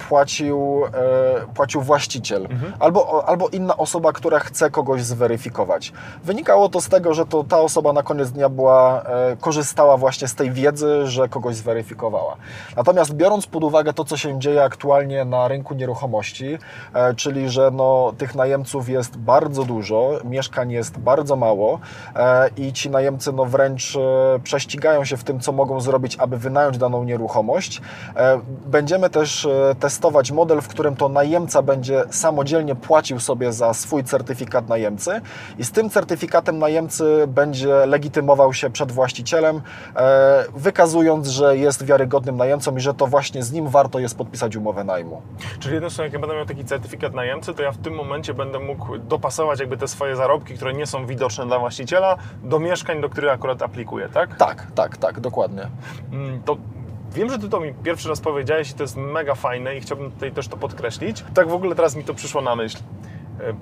płacił, 0.09 0.85
e, 0.87 1.55
płacił 1.55 1.81
właściciel 1.81 2.49
albo, 2.79 3.29
albo 3.29 3.49
inna 3.49 3.77
osoba, 3.77 4.13
która 4.13 4.39
chce 4.39 4.71
kogoś 4.71 5.03
zweryfikować. 5.03 5.93
Wynikało 6.25 6.69
to 6.69 6.81
z 6.81 6.89
tego, 6.89 7.15
że 7.15 7.27
to 7.27 7.45
ta 7.45 7.61
osoba 7.61 7.93
na 7.93 8.03
koniec 8.03 8.31
dnia 8.31 8.49
była, 8.49 9.03
e, 9.03 9.37
korzystała 9.41 9.97
właśnie 9.97 10.29
z 10.29 10.35
tej 10.35 10.51
wiedzy, 10.51 11.07
że 11.07 11.29
kogoś 11.29 11.57
zweryfikowała. 11.57 12.37
Natomiast 12.77 13.15
biorąc 13.15 13.47
pod 13.47 13.65
uwagę 13.65 13.93
to, 13.93 14.05
co 14.05 14.17
się 14.17 14.41
dzieje 14.41 14.63
aktualnie 14.65 15.25
na 15.25 15.49
rynku 15.49 15.75
nieruchomości, 15.75 16.59
e, 16.95 17.15
czyli 17.15 17.49
że 17.49 17.71
no, 17.71 18.13
tych 18.19 18.35
najemców 18.35 18.89
jest 18.89 19.17
bardzo 19.17 19.65
dużo, 19.65 20.11
mieszkań 20.25 20.71
jest 20.73 20.99
bardzo 20.99 21.37
mało 21.37 21.79
e, 22.17 22.49
i 22.57 22.73
ci 22.73 22.91
najemcy 22.91 23.33
no, 23.33 23.45
wręcz 23.45 23.97
e, 23.97 24.39
prześcigają 24.43 25.05
się 25.05 25.17
w 25.17 25.25
tym, 25.25 25.41
co 25.41 25.53
mogą 25.53 25.81
zrobić, 25.81 26.17
aby 26.17 26.39
wynająć 26.39 26.79
daną 26.79 27.05
nieruchomość. 27.05 27.81
E, 28.17 28.41
Będziemy 28.67 29.11
też 29.11 29.45
e, 29.45 29.56
testować 29.81 30.33
model, 30.33 30.61
w 30.61 30.69
którym 30.69 30.97
to 30.97 31.09
najemca 31.09 31.63
będzie 31.63 32.05
samodzielnie 32.11 32.75
płacił 32.75 33.21
sobie 33.21 33.53
za 33.53 33.75
swój 33.75 34.05
certyfikat 34.05 34.69
najemcy 34.69 35.21
i 35.59 35.65
z 35.65 35.71
tym 35.73 35.91
certyfikatem 35.91 36.59
najemcy 36.59 37.25
będzie 37.29 37.87
legitymował 37.87 38.53
się 38.53 38.71
przed 38.71 38.93
właścicielem, 38.93 39.63
e, 39.97 40.45
wykazując, 40.57 41.29
że 41.29 41.57
jest 41.57 41.85
wiarygodnym 41.85 42.37
najemcą 42.37 42.77
i 42.77 42.81
że 42.81 42.95
to 42.95 43.07
właśnie 43.07 43.43
z 43.43 43.53
nim 43.53 43.69
warto 43.69 43.99
jest 43.99 44.19
podpisać 44.19 44.57
umowę 44.57 44.85
najmu. 44.85 45.23
Czyli 45.59 45.75
jednym 45.75 45.91
słowem, 45.91 46.05
jak 46.07 46.13
ja 46.13 46.19
będę 46.19 46.37
miał 46.37 46.47
taki 46.47 46.65
certyfikat 46.65 47.15
najemcy, 47.15 47.55
to 47.55 47.63
ja 47.63 47.73
w 47.73 47.79
tym 47.79 47.95
momencie 47.95 48.35
będę 48.35 48.59
mógł 48.59 48.99
dopasować 48.99 49.61
jakby 49.61 49.77
te 49.77 49.89
swoje 49.89 50.17
zarobki, 50.17 50.55
które 50.55 50.73
nie 50.75 50.87
są 50.87 51.07
widoczne 51.07 51.47
dla 51.47 51.59
właściciela, 51.59 52.17
do 52.43 52.59
mieszkań, 52.59 53.01
do 53.01 53.09
których 53.09 53.31
akurat 53.31 53.63
aplikuję, 53.63 54.09
tak? 54.09 54.37
Tak, 54.37 54.67
tak, 54.75 54.97
tak, 54.97 55.21
dokładnie. 55.21 55.67
Mm, 56.13 56.43
To 56.43 56.57
wiem, 57.17 57.31
że 57.31 57.39
Ty 57.39 57.49
to 57.49 57.61
mi 57.61 57.75
pierwszy 57.75 58.09
raz 58.09 58.21
powiedziałeś 58.21 58.71
i 58.71 58.75
to 58.75 58.83
jest 58.83 58.97
mega 58.97 59.35
fajne 59.35 59.77
i 59.77 59.81
chciałbym 59.81 60.11
tutaj 60.11 60.33
też 60.33 60.49
to 60.49 60.57
podkreślić. 60.57 61.25
Tak 61.35 61.49
w 61.49 61.55
ogóle 61.55 61.75
teraz 61.75 61.97
mi 61.97 62.05
to 62.05 62.15
przyszło 62.15 62.41
na 62.41 62.57
myśl. 62.57 62.79
E, 63.41 63.55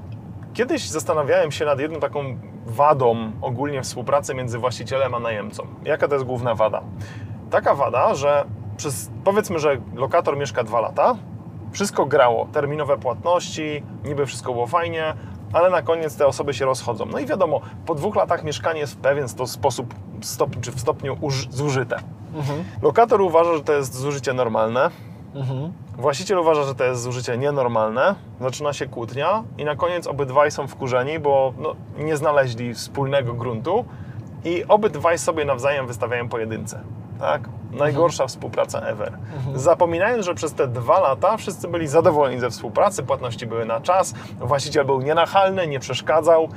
Kiedyś 0.54 0.88
zastanawiałem 0.88 1.52
się 1.52 1.64
nad 1.64 1.80
jedną 1.80 2.00
taką 2.00 2.38
wadą 2.66 3.32
ogólnie 3.42 3.82
współpracy 3.82 4.34
między 4.34 4.58
właścicielem 4.58 5.14
a 5.14 5.18
najemcą. 5.18 5.66
Jaka 5.84 6.08
to 6.08 6.14
jest 6.14 6.26
główna 6.26 6.54
wada? 6.54 6.82
Taka 7.50 7.74
wada, 7.74 8.14
że 8.14 8.44
przez 8.76 9.10
powiedzmy, 9.24 9.58
że 9.58 9.76
lokator 9.94 10.36
mieszka 10.36 10.64
dwa 10.64 10.80
lata, 10.80 11.16
wszystko 11.72 12.06
grało, 12.06 12.48
terminowe 12.52 12.98
płatności, 12.98 13.82
niby 14.04 14.26
wszystko 14.26 14.52
było 14.52 14.66
fajnie, 14.66 15.14
ale 15.54 15.70
na 15.70 15.82
koniec 15.82 16.16
te 16.16 16.26
osoby 16.26 16.54
się 16.54 16.64
rozchodzą. 16.64 17.06
No 17.06 17.18
i 17.18 17.26
wiadomo, 17.26 17.60
po 17.86 17.94
dwóch 17.94 18.16
latach 18.16 18.44
mieszkanie 18.44 18.80
jest 18.80 18.92
w 18.92 18.96
pewien 18.96 19.28
sposób, 19.28 19.94
stopniu, 20.22 20.60
czy 20.62 20.72
w 20.72 20.80
stopniu 20.80 21.16
uż- 21.20 21.48
zużyte. 21.50 21.96
Lokator 22.82 23.20
uważa, 23.20 23.54
że 23.54 23.60
to 23.62 23.72
jest 23.72 23.94
zużycie 23.94 24.32
normalne, 24.32 24.90
Mhm. 25.34 25.72
Właściciel 25.98 26.38
uważa, 26.38 26.62
że 26.62 26.74
to 26.74 26.84
jest 26.84 27.02
zużycie 27.02 27.38
nienormalne, 27.38 28.14
zaczyna 28.40 28.72
się 28.72 28.86
kłótnia 28.86 29.42
i 29.58 29.64
na 29.64 29.76
koniec 29.76 30.06
obydwaj 30.06 30.50
są 30.50 30.66
wkurzeni, 30.68 31.18
bo 31.18 31.52
no, 31.58 31.74
nie 31.98 32.16
znaleźli 32.16 32.74
wspólnego 32.74 33.32
gruntu 33.34 33.84
i 34.44 34.64
obydwaj 34.68 35.18
sobie 35.18 35.44
nawzajem 35.44 35.86
wystawiają 35.86 36.28
pojedynce. 36.28 36.80
Tak? 37.20 37.48
Najgorsza 37.72 38.26
współpraca 38.26 38.80
ever. 38.80 39.18
Zapominając, 39.54 40.24
że 40.24 40.34
przez 40.34 40.52
te 40.54 40.68
dwa 40.68 41.00
lata 41.00 41.36
wszyscy 41.36 41.68
byli 41.68 41.88
zadowoleni 41.88 42.40
ze 42.40 42.50
współpracy, 42.50 43.02
płatności 43.02 43.46
były 43.46 43.64
na 43.64 43.80
czas, 43.80 44.14
właściciel 44.40 44.84
był 44.84 45.02
nienachalny, 45.02 45.66
nie 45.66 45.80
przeszkadzał. 45.80 46.48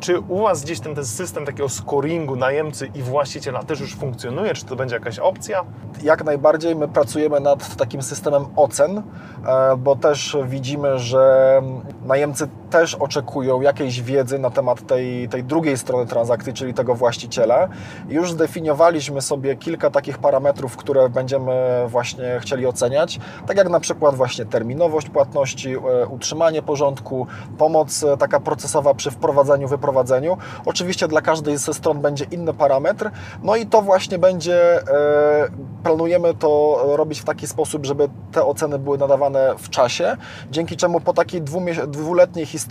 Czy 0.00 0.20
u 0.20 0.42
Was 0.42 0.64
gdzieś 0.64 0.80
ten, 0.80 0.94
ten 0.94 1.04
system 1.04 1.46
takiego 1.46 1.68
scoringu 1.68 2.36
najemcy 2.36 2.86
i 2.94 3.02
właściciela 3.02 3.62
też 3.62 3.80
już 3.80 3.94
funkcjonuje? 3.94 4.54
Czy 4.54 4.64
to 4.64 4.76
będzie 4.76 4.94
jakaś 4.94 5.18
opcja? 5.18 5.64
Jak 6.02 6.24
najbardziej 6.24 6.76
my 6.76 6.88
pracujemy 6.88 7.40
nad 7.40 7.76
takim 7.76 8.02
systemem 8.02 8.44
ocen, 8.56 9.02
e, 9.46 9.76
bo 9.76 9.96
też 9.96 10.36
widzimy, 10.44 10.98
że 10.98 11.62
najemcy 12.04 12.48
też 12.72 12.94
oczekują 12.94 13.60
jakiejś 13.60 14.02
wiedzy 14.02 14.38
na 14.38 14.50
temat 14.50 14.86
tej, 14.86 15.28
tej 15.28 15.44
drugiej 15.44 15.78
strony 15.78 16.06
transakcji, 16.06 16.52
czyli 16.52 16.74
tego 16.74 16.94
właściciela. 16.94 17.68
Już 18.08 18.32
zdefiniowaliśmy 18.32 19.20
sobie 19.20 19.56
kilka 19.56 19.90
takich 19.90 20.18
parametrów, 20.18 20.76
które 20.76 21.08
będziemy 21.08 21.52
właśnie 21.88 22.38
chcieli 22.40 22.66
oceniać, 22.66 23.20
tak 23.46 23.56
jak 23.56 23.68
na 23.68 23.80
przykład 23.80 24.14
właśnie 24.14 24.44
terminowość 24.44 25.08
płatności, 25.08 25.74
e, 25.74 26.06
utrzymanie 26.06 26.62
porządku, 26.62 27.26
pomoc 27.58 28.04
e, 28.04 28.16
taka 28.16 28.40
procesowa 28.40 28.94
przy 28.94 29.10
wprowadzeniu, 29.10 29.68
wyprowadzeniu. 29.68 30.36
Oczywiście 30.66 31.08
dla 31.08 31.20
każdej 31.20 31.56
ze 31.56 31.74
stron 31.74 32.00
będzie 32.00 32.24
inny 32.24 32.54
parametr, 32.54 33.10
no 33.42 33.56
i 33.56 33.66
to 33.66 33.82
właśnie 33.82 34.18
będzie, 34.18 34.82
e, 34.82 35.48
planujemy 35.82 36.34
to 36.34 36.80
robić 36.96 37.20
w 37.20 37.24
taki 37.24 37.46
sposób, 37.46 37.86
żeby 37.86 38.08
te 38.32 38.44
oceny 38.44 38.78
były 38.78 38.98
nadawane 38.98 39.54
w 39.58 39.70
czasie, 39.70 40.16
dzięki 40.50 40.76
czemu 40.76 41.00
po 41.00 41.12
takiej 41.12 41.42
dwuletniej 41.86 42.46
historii 42.46 42.61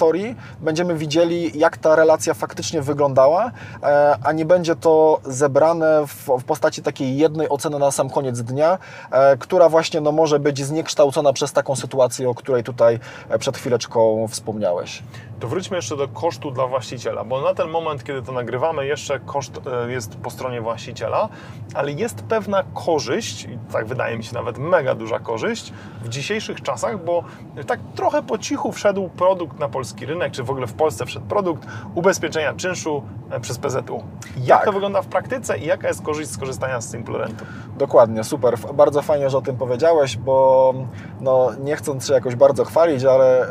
będziemy 0.59 0.95
widzieli, 0.95 1.59
jak 1.59 1.77
ta 1.77 1.95
relacja 1.95 2.33
faktycznie 2.33 2.81
wyglądała, 2.81 3.51
e, 3.83 4.17
a 4.23 4.31
nie 4.31 4.45
będzie 4.45 4.75
to 4.75 5.21
zebrane 5.23 6.07
w, 6.07 6.29
w 6.39 6.43
postaci 6.43 6.81
takiej 6.81 7.17
jednej 7.17 7.49
oceny 7.49 7.79
na 7.79 7.91
sam 7.91 8.09
koniec 8.09 8.41
dnia, 8.41 8.77
e, 9.11 9.37
która 9.37 9.69
właśnie 9.69 10.01
no, 10.01 10.11
może 10.11 10.39
być 10.39 10.65
zniekształcona 10.65 11.33
przez 11.33 11.53
taką 11.53 11.75
sytuację, 11.75 12.29
o 12.29 12.35
której 12.35 12.63
tutaj 12.63 12.99
e, 13.29 13.39
przed 13.39 13.57
chwileczką 13.57 14.27
wspomniałeś. 14.29 15.03
To 15.41 15.47
wróćmy 15.47 15.77
jeszcze 15.77 15.97
do 15.97 16.07
kosztu 16.07 16.51
dla 16.51 16.67
właściciela, 16.67 17.23
bo 17.23 17.41
na 17.41 17.53
ten 17.53 17.69
moment, 17.69 18.03
kiedy 18.03 18.21
to 18.21 18.31
nagrywamy, 18.31 18.85
jeszcze 18.85 19.19
koszt 19.19 19.61
e, 19.87 19.91
jest 19.91 20.15
po 20.15 20.29
stronie 20.29 20.61
właściciela, 20.61 21.29
ale 21.73 21.91
jest 21.91 22.21
pewna 22.21 22.63
korzyść, 22.73 23.43
i 23.43 23.57
tak 23.71 23.85
wydaje 23.85 24.17
mi 24.17 24.23
się 24.23 24.33
nawet 24.33 24.57
mega 24.57 24.95
duża 24.95 25.19
korzyść 25.19 25.73
w 26.01 26.09
dzisiejszych 26.09 26.61
czasach, 26.61 27.03
bo 27.05 27.23
tak 27.67 27.79
trochę 27.95 28.23
po 28.23 28.37
cichu 28.37 28.71
wszedł 28.71 29.09
produkt 29.09 29.59
na 29.59 29.69
polski 29.69 30.05
rynek, 30.05 30.31
czy 30.31 30.43
w 30.43 30.49
ogóle 30.51 30.67
w 30.67 30.73
Polsce 30.73 31.05
wszedł 31.05 31.25
produkt 31.25 31.67
ubezpieczenia 31.95 32.53
czynszu 32.53 33.03
e, 33.31 33.39
przez 33.39 33.57
PZU. 33.57 34.03
Jak 34.37 34.57
Tak. 34.57 34.65
to 34.65 34.71
wygląda 34.71 35.01
w 35.01 35.07
praktyce 35.07 35.57
i 35.57 35.65
jaka 35.65 35.87
jest 35.87 36.01
korzyść 36.01 36.31
z 36.31 36.37
korzystania 36.37 36.81
z 36.81 36.91
Simple 36.91 37.17
Rentu? 37.17 37.45
Dokładnie, 37.77 38.23
super. 38.23 38.57
Bardzo 38.73 39.01
fajnie, 39.01 39.29
że 39.29 39.37
o 39.37 39.41
tym 39.41 39.57
powiedziałeś, 39.57 40.17
bo 40.17 40.73
no, 41.21 41.49
nie 41.63 41.75
chcąc 41.75 42.07
się 42.07 42.13
jakoś 42.13 42.35
bardzo 42.35 42.65
chwalić, 42.65 43.03
ale 43.05 43.41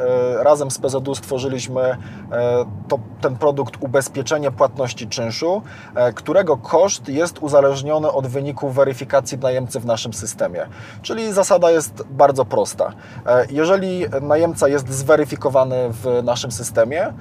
e, 0.40 0.44
razem 0.44 0.70
z 0.70 0.78
PZU 0.78 1.14
stworzyliśmy 1.14 1.79
e, 1.80 1.98
to, 2.88 2.98
ten 3.20 3.36
produkt 3.36 3.74
ubezpieczenie 3.80 4.50
płatności 4.50 5.08
czynszu, 5.08 5.62
e, 5.94 6.12
którego 6.12 6.56
koszt 6.56 7.08
jest 7.08 7.38
uzależniony 7.38 8.12
od 8.12 8.26
wyniku 8.26 8.70
weryfikacji 8.70 9.38
najemcy 9.38 9.80
w 9.80 9.86
naszym 9.86 10.12
systemie. 10.12 10.66
Czyli 11.02 11.32
zasada 11.32 11.70
jest 11.70 12.02
bardzo 12.10 12.44
prosta. 12.44 12.92
E, 13.26 13.46
jeżeli 13.50 14.04
najemca 14.22 14.68
jest 14.68 14.88
zweryfikowany 14.88 15.76
w 15.90 16.20
naszym 16.22 16.52
systemie, 16.52 17.12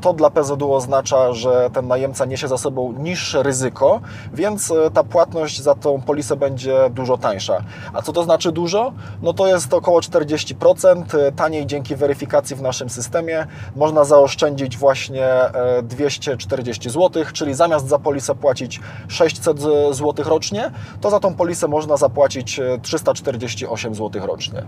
to 0.00 0.12
dla 0.12 0.30
PZU 0.30 0.74
oznacza, 0.74 1.32
że 1.32 1.70
ten 1.72 1.88
najemca 1.88 2.24
niesie 2.24 2.48
za 2.48 2.58
sobą 2.58 2.92
niższe 2.92 3.42
ryzyko, 3.42 4.00
więc 4.34 4.72
ta 4.94 5.04
płatność 5.04 5.62
za 5.62 5.74
tą 5.74 6.00
polisę 6.00 6.36
będzie 6.36 6.90
dużo 6.90 7.18
tańsza. 7.18 7.62
A 7.92 8.02
co 8.02 8.12
to 8.12 8.22
znaczy 8.22 8.52
dużo? 8.52 8.92
No 9.22 9.32
to 9.32 9.46
jest 9.46 9.74
około 9.74 10.00
40% 10.00 11.18
e, 11.18 11.32
taniej 11.32 11.66
dzięki 11.66 11.96
weryfikacji 11.96 12.56
w 12.56 12.62
naszym 12.62 12.90
systemie. 12.90 13.46
Można 13.76 13.91
zaoszczędzić 14.04 14.76
właśnie 14.76 15.26
e, 15.26 15.82
240 15.82 16.90
zł, 16.90 17.24
czyli 17.32 17.54
zamiast 17.54 17.88
za 17.88 17.98
polisę 17.98 18.34
płacić 18.34 18.80
600 19.08 19.60
zł 19.90 20.24
rocznie, 20.24 20.70
to 21.00 21.10
za 21.10 21.20
tą 21.20 21.34
polisę 21.34 21.68
można 21.68 21.96
zapłacić 21.96 22.58
e, 22.58 22.78
348 22.82 23.94
zł 23.94 24.26
rocznie. 24.26 24.62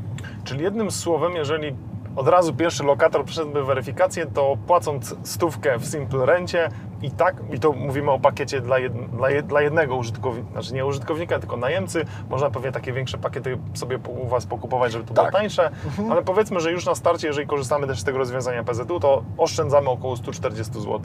Czyli 0.44 0.62
jednym 0.62 0.90
słowem, 0.90 1.32
jeżeli 1.32 1.76
od 2.16 2.28
razu 2.28 2.54
pierwszy 2.54 2.84
lokator 2.84 3.24
przeszedłby 3.24 3.64
weryfikację, 3.64 4.26
to 4.26 4.56
płacąc 4.66 5.14
stówkę 5.22 5.78
w 5.78 5.86
Simple 5.86 6.26
Rencie 6.26 6.68
i 7.04 7.10
tak, 7.10 7.36
i 7.52 7.60
to 7.60 7.72
mówimy 7.72 8.10
o 8.10 8.18
pakiecie 8.18 8.60
dla, 8.60 8.78
jed, 8.78 8.92
dla, 8.92 9.28
dla 9.42 9.62
jednego 9.62 9.96
użytkownika, 9.96 10.50
znaczy 10.52 10.74
nie 10.74 10.86
użytkownika, 10.86 11.38
tylko 11.38 11.56
najemcy, 11.56 12.04
można 12.30 12.50
pewnie 12.50 12.72
takie 12.72 12.92
większe 12.92 13.18
pakiety 13.18 13.58
sobie 13.74 13.98
u 14.08 14.28
Was 14.28 14.46
pokupować, 14.46 14.92
żeby 14.92 15.04
to 15.04 15.14
było 15.14 15.26
Tak. 15.26 15.34
tańsze, 15.34 15.70
ale 16.10 16.22
powiedzmy, 16.22 16.60
że 16.60 16.72
już 16.72 16.86
na 16.86 16.94
starcie, 16.94 17.26
jeżeli 17.26 17.46
korzystamy 17.46 17.86
też 17.86 18.00
z 18.00 18.04
tego 18.04 18.18
rozwiązania 18.18 18.64
PZU, 18.64 19.00
to 19.00 19.24
oszczędzamy 19.38 19.90
około 19.90 20.16
140 20.16 20.72
zł. 20.74 21.00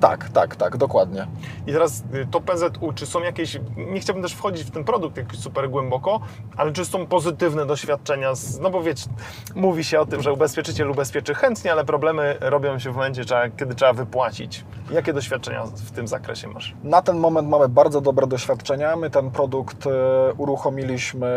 Tak, 0.00 0.28
tak, 0.28 0.56
tak, 0.56 0.76
dokładnie. 0.76 1.26
I 1.66 1.72
teraz 1.72 2.02
y, 2.14 2.26
to 2.30 2.40
PZU, 2.40 2.92
czy 2.94 3.06
są 3.06 3.20
jakieś, 3.20 3.58
nie 3.76 4.00
chciałbym 4.00 4.22
też 4.22 4.32
wchodzić 4.34 4.64
w 4.64 4.70
ten 4.70 4.84
produkt 4.84 5.16
jakoś 5.16 5.38
super 5.38 5.70
głęboko, 5.70 6.20
ale 6.56 6.72
czy 6.72 6.84
są 6.84 7.06
pozytywne 7.06 7.66
doświadczenia, 7.66 8.34
z, 8.34 8.60
no 8.60 8.70
bo 8.70 8.82
wiecie, 8.82 9.10
mówi 9.54 9.84
się 9.84 10.00
o 10.00 10.06
tym, 10.06 10.22
że 10.22 10.32
ubezpieczyciel 10.32 10.90
ubezpieczy 10.90 11.34
chętnie, 11.34 11.72
ale 11.72 11.84
problemy 11.84 12.36
robią 12.40 12.78
się 12.78 12.92
w 12.92 12.94
momencie, 12.94 13.22
kiedy 13.56 13.74
trzeba 13.74 13.92
wypłacić. 13.92 14.64
Jakie 14.90 15.12
doświadczenia 15.20 15.64
w 15.64 15.90
tym 15.90 16.08
zakresie 16.08 16.48
masz? 16.48 16.74
Na 16.84 17.02
ten 17.02 17.16
moment 17.18 17.48
mamy 17.48 17.68
bardzo 17.68 18.00
dobre 18.00 18.26
doświadczenia. 18.26 18.96
My 18.96 19.10
ten 19.10 19.30
produkt 19.30 19.86
e, 19.86 19.90
uruchomiliśmy 20.36 21.28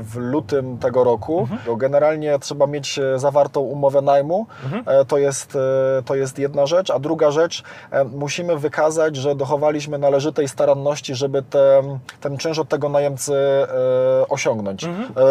w 0.00 0.16
lutym 0.16 0.78
tego 0.78 1.04
roku. 1.04 1.48
Generalnie 1.76 2.38
trzeba 2.38 2.66
mieć 2.66 2.98
e, 2.98 3.18
zawartą 3.18 3.60
umowę 3.60 4.02
najmu. 4.02 4.46
E, 4.86 5.04
To, 5.04 5.18
jest, 5.18 5.58
to 6.04 6.14
jest 6.14 6.38
jedna 6.38 6.66
rzecz. 6.66 6.90
A 6.90 6.98
druga 6.98 7.30
rzecz, 7.30 7.62
musimy 8.12 8.56
wykazać, 8.56 9.16
że 9.16 9.34
dochowaliśmy 9.34 9.98
należytej 9.98 10.48
staranności, 10.48 11.14
żeby 11.14 11.42
te, 11.42 11.82
ten 12.20 12.36
czynsz 12.36 12.58
od 12.58 12.68
tego 12.68 12.88
najemcy 12.88 13.34
osiągnąć, 14.28 14.84
e, 14.84 14.88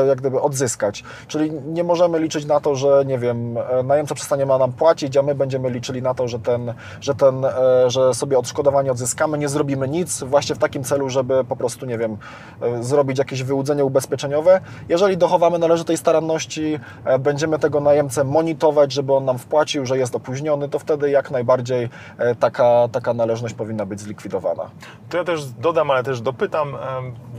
jak 0.08 0.18
gdyby 0.20 0.42
odzyskać. 0.42 1.04
Czyli 1.28 1.52
nie 1.52 1.84
możemy 1.84 2.20
liczyć 2.20 2.46
na 2.46 2.60
to, 2.60 2.76
że 2.76 3.04
nie 3.06 3.18
wiem, 3.20 3.58
najemca 3.84 4.16
przestanie 4.16 4.46
ma 4.46 4.58
nam 4.58 4.72
płacić, 4.74 5.18
a 5.18 5.22
my 5.22 5.36
będziemy 5.36 5.70
liczyli 5.70 6.02
na 6.02 6.14
to, 6.14 6.28
że 6.28 6.40
ten, 6.40 6.74
że 7.02 7.16
ten, 7.16 7.46
e, 7.46 7.52
że 7.98 8.14
sobie 8.14 8.40
odszkodowanie 8.40 8.92
odzyskamy, 8.92 9.38
nie 9.38 9.50
zrobimy 9.50 9.88
nic 9.88 10.24
właśnie 10.24 10.56
w 10.56 10.58
takim 10.58 10.84
celu, 10.84 11.10
żeby 11.10 11.44
po 11.44 11.56
prostu, 11.56 11.86
nie 11.86 11.98
wiem, 11.98 12.18
e, 12.62 12.84
zrobić 12.84 13.18
jakieś 13.18 13.44
wyłudzenie 13.44 13.86
ubezpieczeniowe. 13.86 14.62
Jeżeli 14.90 15.18
dochowamy 15.18 15.60
należytej 15.60 15.98
staranności, 15.98 16.80
e, 17.06 17.20
będziemy 17.20 17.60
tego 17.60 17.80
najemcę 17.80 18.24
monitorować, 18.24 18.94
żeby 18.94 19.14
on 19.14 19.26
nam 19.26 19.38
wpłacił, 19.38 19.86
że 19.86 19.98
jest 19.98 20.16
opóźniony, 20.16 20.70
to 20.70 20.80
wtedy 20.80 21.10
jak 21.10 21.32
najbardziej 21.32 21.90
e, 22.18 22.36
taka, 22.36 22.88
taka 22.92 23.14
należność 23.14 23.56
powinna 23.56 23.86
być 23.86 24.00
zlikwidowana. 24.02 24.70
To 25.10 25.18
ja 25.18 25.24
też 25.24 25.46
dodam, 25.46 25.92
ale 25.92 26.04
też 26.04 26.22
dopytam. 26.22 26.78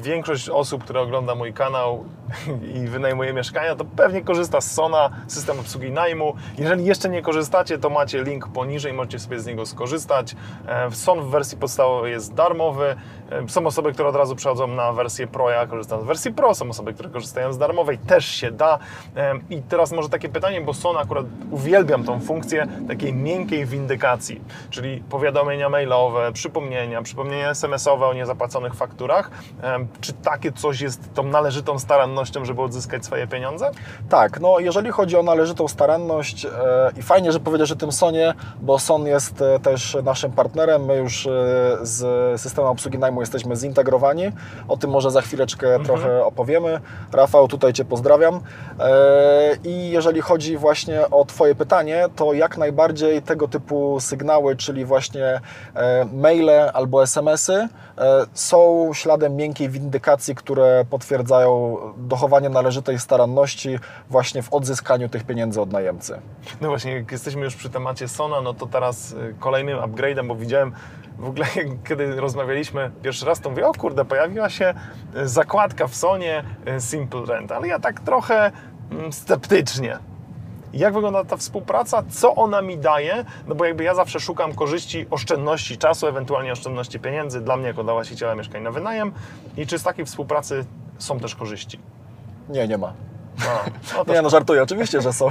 Większość 0.02 0.48
osób, 0.48 0.84
które 0.84 1.00
ogląda 1.00 1.34
mój 1.34 1.52
kanał 1.52 2.04
i 2.74 2.86
wynajmuje 2.88 3.32
mieszkania, 3.32 3.74
to 3.76 3.84
pewnie 3.84 4.22
korzysta 4.22 4.60
z 4.60 4.72
Sona, 4.72 5.10
system 5.26 5.60
obsługi 5.60 5.90
najmu. 5.90 6.34
Jeżeli 6.58 6.84
jeszcze 6.84 7.08
nie 7.08 7.22
korzystacie, 7.22 7.78
to 7.78 7.90
macie 7.90 8.24
link 8.24 8.48
poniżej, 8.48 8.92
możecie 8.92 9.18
sobie 9.18 9.40
z 9.40 9.46
niego 9.46 9.66
skorzystać. 9.66 10.36
E, 10.68 10.90
Son 10.90 11.20
w 11.20 11.30
wersji 11.30 11.58
podstawowej 11.58 12.12
jest 12.12 12.34
darmowy. 12.34 12.96
Są 13.48 13.66
osoby, 13.66 13.92
które 13.92 14.08
od 14.08 14.16
razu 14.16 14.36
przechodzą 14.36 14.66
na 14.66 14.92
wersję 14.92 15.26
Pro, 15.26 15.50
ja 15.50 15.66
korzystam 15.66 16.00
z 16.00 16.04
wersji 16.04 16.32
Pro, 16.32 16.54
są 16.54 16.70
osoby, 16.70 16.94
które 16.94 17.08
korzystają 17.08 17.52
z 17.52 17.58
darmowej, 17.58 17.98
też 17.98 18.26
się 18.26 18.50
da. 18.50 18.78
I 19.50 19.62
teraz 19.62 19.92
może 19.92 20.08
takie 20.08 20.28
pytanie, 20.28 20.60
bo 20.60 20.74
Son 20.74 20.96
akurat 20.96 21.26
uwielbiam 21.50 22.04
tą 22.04 22.20
funkcję 22.20 22.66
takiej 22.88 23.14
miękkiej 23.14 23.66
windykacji, 23.66 24.40
czyli 24.70 25.02
powiadomienia 25.10 25.68
mailowe, 25.68 26.32
przypomnienia, 26.32 27.02
przypomnienia 27.02 27.50
SMS-owe 27.50 28.06
o 28.06 28.14
niezapłaconych 28.14 28.74
fakturach. 28.74 29.30
Czy 30.00 30.12
takie 30.12 30.52
coś 30.52 30.80
jest 30.80 31.14
tą 31.14 31.22
należytą 31.22 31.78
starannością, 31.78 32.44
żeby 32.44 32.62
odzyskać 32.62 33.04
swoje 33.04 33.26
pieniądze? 33.26 33.70
Tak, 34.08 34.40
no 34.40 34.58
jeżeli 34.58 34.90
chodzi 34.90 35.16
o 35.16 35.22
należytą 35.22 35.68
staranność 35.68 36.44
e, 36.44 36.50
i 36.96 37.02
fajnie, 37.02 37.32
że 37.32 37.40
powiedziałeś 37.40 37.72
o 37.72 37.76
tym 37.76 37.92
Sonie, 37.92 38.34
bo 38.60 38.78
Son 38.78 39.06
jest 39.06 39.42
e, 39.42 39.58
też 39.58 39.96
naszym 40.04 40.28
naszym 40.28 40.32
partnerem. 40.32 40.84
My 40.84 40.96
już 40.96 41.26
e, 41.26 41.30
z 41.82 42.40
systemem 42.40 42.70
obsługi 42.70 42.98
najmu 42.98 43.17
jesteśmy 43.20 43.56
zintegrowani. 43.56 44.32
O 44.68 44.76
tym 44.76 44.90
może 44.90 45.10
za 45.10 45.20
chwileczkę 45.20 45.78
trochę 45.84 46.24
opowiemy. 46.24 46.80
Rafał, 47.12 47.48
tutaj 47.48 47.72
Cię 47.72 47.84
pozdrawiam. 47.84 48.40
E, 48.80 49.56
I 49.64 49.90
jeżeli 49.90 50.20
chodzi 50.20 50.56
właśnie 50.56 51.10
o 51.10 51.24
Twoje 51.24 51.54
pytanie, 51.54 52.06
to 52.16 52.32
jak 52.32 52.58
najbardziej 52.58 53.22
tego 53.22 53.48
typu 53.48 54.00
sygnały, 54.00 54.56
czyli 54.56 54.84
właśnie 54.84 55.40
e, 55.74 56.04
maile 56.12 56.70
albo 56.74 57.02
SMS-y, 57.02 57.52
e, 57.52 57.68
są 58.34 58.90
śladem 58.94 59.36
miękkiej 59.36 59.68
windykacji, 59.68 60.34
które 60.34 60.84
potwierdzają 60.90 61.76
dochowanie 61.96 62.48
należytej 62.48 62.98
staranności 62.98 63.78
właśnie 64.10 64.42
w 64.42 64.52
odzyskaniu 64.52 65.08
tych 65.08 65.24
pieniędzy 65.24 65.60
od 65.60 65.72
najemcy. 65.72 66.20
No 66.60 66.68
właśnie, 66.68 66.92
jak 66.92 67.12
jesteśmy 67.12 67.44
już 67.44 67.56
przy 67.56 67.70
temacie 67.70 68.08
Sona, 68.08 68.40
no 68.40 68.54
to 68.54 68.66
teraz 68.66 69.14
kolejnym 69.38 69.78
upgrade'em, 69.78 70.28
bo 70.28 70.34
widziałem 70.34 70.72
w 71.18 71.28
ogóle, 71.28 71.46
kiedy 71.88 72.20
rozmawialiśmy 72.20 72.90
pierwszy 73.02 73.26
raz, 73.26 73.40
to 73.40 73.50
mówię, 73.50 73.66
o 73.66 73.72
kurde, 73.72 74.04
pojawiła 74.04 74.50
się 74.50 74.74
y, 75.16 75.28
zakładka 75.28 75.86
w 75.86 75.94
Sonie 75.94 76.44
y, 76.76 76.80
Simple 76.80 77.26
Rent, 77.26 77.52
ale 77.52 77.68
ja 77.68 77.78
tak 77.78 78.00
trochę 78.00 78.52
mm, 78.90 79.12
sceptycznie. 79.12 79.98
Jak 80.72 80.94
wygląda 80.94 81.24
ta 81.24 81.36
współpraca? 81.36 82.02
Co 82.10 82.34
ona 82.34 82.62
mi 82.62 82.78
daje? 82.78 83.24
No 83.46 83.54
bo 83.54 83.64
jakby 83.64 83.84
ja 83.84 83.94
zawsze 83.94 84.20
szukam 84.20 84.54
korzyści, 84.54 85.06
oszczędności 85.10 85.78
czasu, 85.78 86.06
ewentualnie 86.06 86.52
oszczędności 86.52 87.00
pieniędzy 87.00 87.40
dla 87.40 87.56
mnie 87.56 87.66
jako 87.66 87.84
dla 87.84 87.92
właściciela 87.92 88.34
mieszkań 88.34 88.62
na 88.62 88.70
wynajem 88.70 89.12
i 89.56 89.66
czy 89.66 89.78
z 89.78 89.82
takiej 89.82 90.04
współpracy 90.04 90.64
są 90.98 91.20
też 91.20 91.34
korzyści? 91.34 91.78
Nie, 92.48 92.68
nie 92.68 92.78
ma. 92.78 92.92
No, 93.38 94.04
no 94.06 94.14
Nie, 94.14 94.22
no 94.22 94.30
żartuję, 94.30 94.62
oczywiście, 94.62 95.00
że 95.00 95.12
są. 95.12 95.28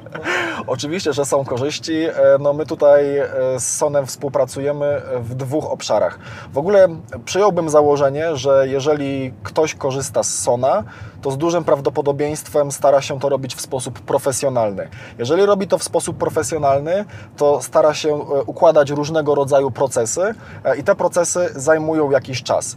oczywiście, 0.66 1.12
że 1.12 1.24
są 1.24 1.44
korzyści. 1.44 1.94
E, 1.94 2.12
No 2.40 2.52
my 2.52 2.66
tutaj 2.66 3.18
e, 3.18 3.28
z 3.58 3.76
Sonem 3.76 4.06
współpracujemy 4.06 5.02
w 5.20 5.34
dwóch 5.34 5.70
obszarach. 5.70 6.18
W 6.52 6.58
ogóle 6.58 6.88
przyjąłbym 7.24 7.70
założenie, 7.70 8.36
że 8.36 8.68
jeżeli 8.68 9.32
ktoś 9.42 9.74
korzysta 9.74 10.22
z 10.22 10.38
Sona, 10.38 10.84
to 11.22 11.30
z 11.30 11.38
dużym 11.38 11.64
prawdopodobieństwem 11.64 12.72
stara 12.72 13.00
się 13.00 13.20
to 13.20 13.28
robić 13.28 13.54
w 13.54 13.60
sposób 13.60 14.00
profesjonalny. 14.00 14.88
Jeżeli 15.18 15.46
robi 15.46 15.68
to 15.68 15.78
w 15.78 15.82
sposób 15.82 16.16
profesjonalny, 16.16 17.04
to 17.36 17.62
stara 17.62 17.94
się 17.94 18.08
e, 18.14 18.42
układać 18.42 18.90
różnego 18.90 19.34
rodzaju 19.34 19.70
procesy 19.70 20.34
e, 20.64 20.76
i 20.76 20.84
te 20.84 20.94
procesy 20.94 21.48
zajmują 21.56 22.10
jakiś 22.10 22.42
czas. 22.42 22.76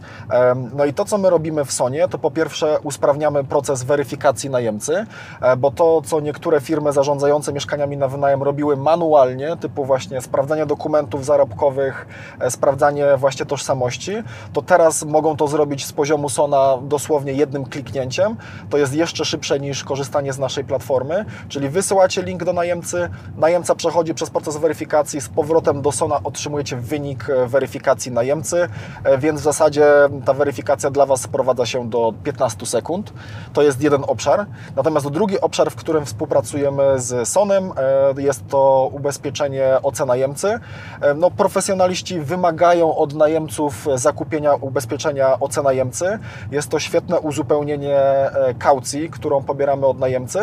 No 0.74 0.84
i 0.84 0.92
to, 0.92 1.04
co 1.04 1.18
my 1.18 1.30
robimy 1.30 1.64
w 1.64 1.72
Sonie, 1.72 2.08
to 2.08 2.18
po 2.18 2.30
pierwsze 2.30 2.78
usprawniamy 2.82 3.44
proces 3.44 3.82
weryfikacji 3.82 4.50
najemcy, 4.50 5.06
e, 5.40 5.56
bo 5.56 5.70
to, 5.70 6.02
co 6.02 6.20
niektóre 6.20 6.60
firmy 6.60 6.92
zarządzające 6.92 7.52
mieszkaniami 7.52 7.96
na 7.96 8.08
wynajem 8.08 8.42
robiły 8.42 8.76
manualnie, 8.76 9.56
typu 9.56 9.84
właśnie 9.84 10.20
sprawdzanie 10.22 10.66
dokumentów 10.66 11.24
zarobkowych, 11.24 12.06
sprawdzanie 12.48 13.16
właśnie 13.16 13.46
tożsamości, 13.46 14.12
to 14.52 14.62
teraz 14.62 15.04
mogą 15.04 15.36
to 15.36 15.48
zrobić 15.48 15.86
z 15.86 15.92
poziomu 15.92 16.28
Sona 16.28 16.78
dosłownie 16.82 17.32
jednym 17.32 17.64
kliknięciem. 17.64 18.35
To 18.70 18.78
jest 18.78 18.94
jeszcze 18.94 19.24
szybsze 19.24 19.60
niż 19.60 19.84
korzystanie 19.84 20.32
z 20.32 20.38
naszej 20.38 20.64
platformy, 20.64 21.24
czyli 21.48 21.68
wysyłacie 21.68 22.22
link 22.22 22.44
do 22.44 22.52
najemcy, 22.52 23.08
najemca 23.36 23.74
przechodzi 23.74 24.14
przez 24.14 24.30
proces 24.30 24.56
weryfikacji, 24.56 25.20
z 25.20 25.28
powrotem 25.28 25.82
do 25.82 25.92
Sona 25.92 26.20
otrzymujecie 26.24 26.76
wynik 26.76 27.30
e, 27.30 27.46
weryfikacji 27.46 28.12
najemcy, 28.12 28.68
e, 29.04 29.18
więc 29.18 29.40
w 29.40 29.44
zasadzie 29.44 29.84
ta 30.24 30.32
weryfikacja 30.32 30.90
dla 30.90 31.06
Was 31.06 31.20
sprowadza 31.20 31.66
się 31.66 31.90
do 31.90 32.14
15 32.24 32.66
sekund. 32.66 33.12
To 33.52 33.62
jest 33.62 33.82
jeden 33.82 34.04
obszar. 34.06 34.46
Natomiast 34.76 35.08
drugi 35.08 35.40
obszar, 35.40 35.70
w 35.70 35.74
którym 35.74 36.06
współpracujemy 36.06 36.82
z 36.96 37.28
Sonem, 37.28 37.72
e, 38.16 38.22
jest 38.22 38.48
to 38.48 38.90
ubezpieczenie 38.92 39.76
OC 39.82 40.06
najemcy. 40.06 40.60
No, 41.16 41.30
profesjonaliści 41.30 42.20
wymagają 42.20 42.96
od 42.96 43.14
najemców 43.14 43.86
zakupienia 43.94 44.54
ubezpieczenia 44.54 45.40
OC 45.40 45.56
najemcy. 45.62 46.18
Jest 46.50 46.68
to 46.68 46.78
świetne 46.78 47.20
uzupełnienie 47.20 48.00
kaucji, 48.58 49.10
którą 49.10 49.42
pobieramy 49.42 49.86
od 49.86 49.98
najemcy. 49.98 50.38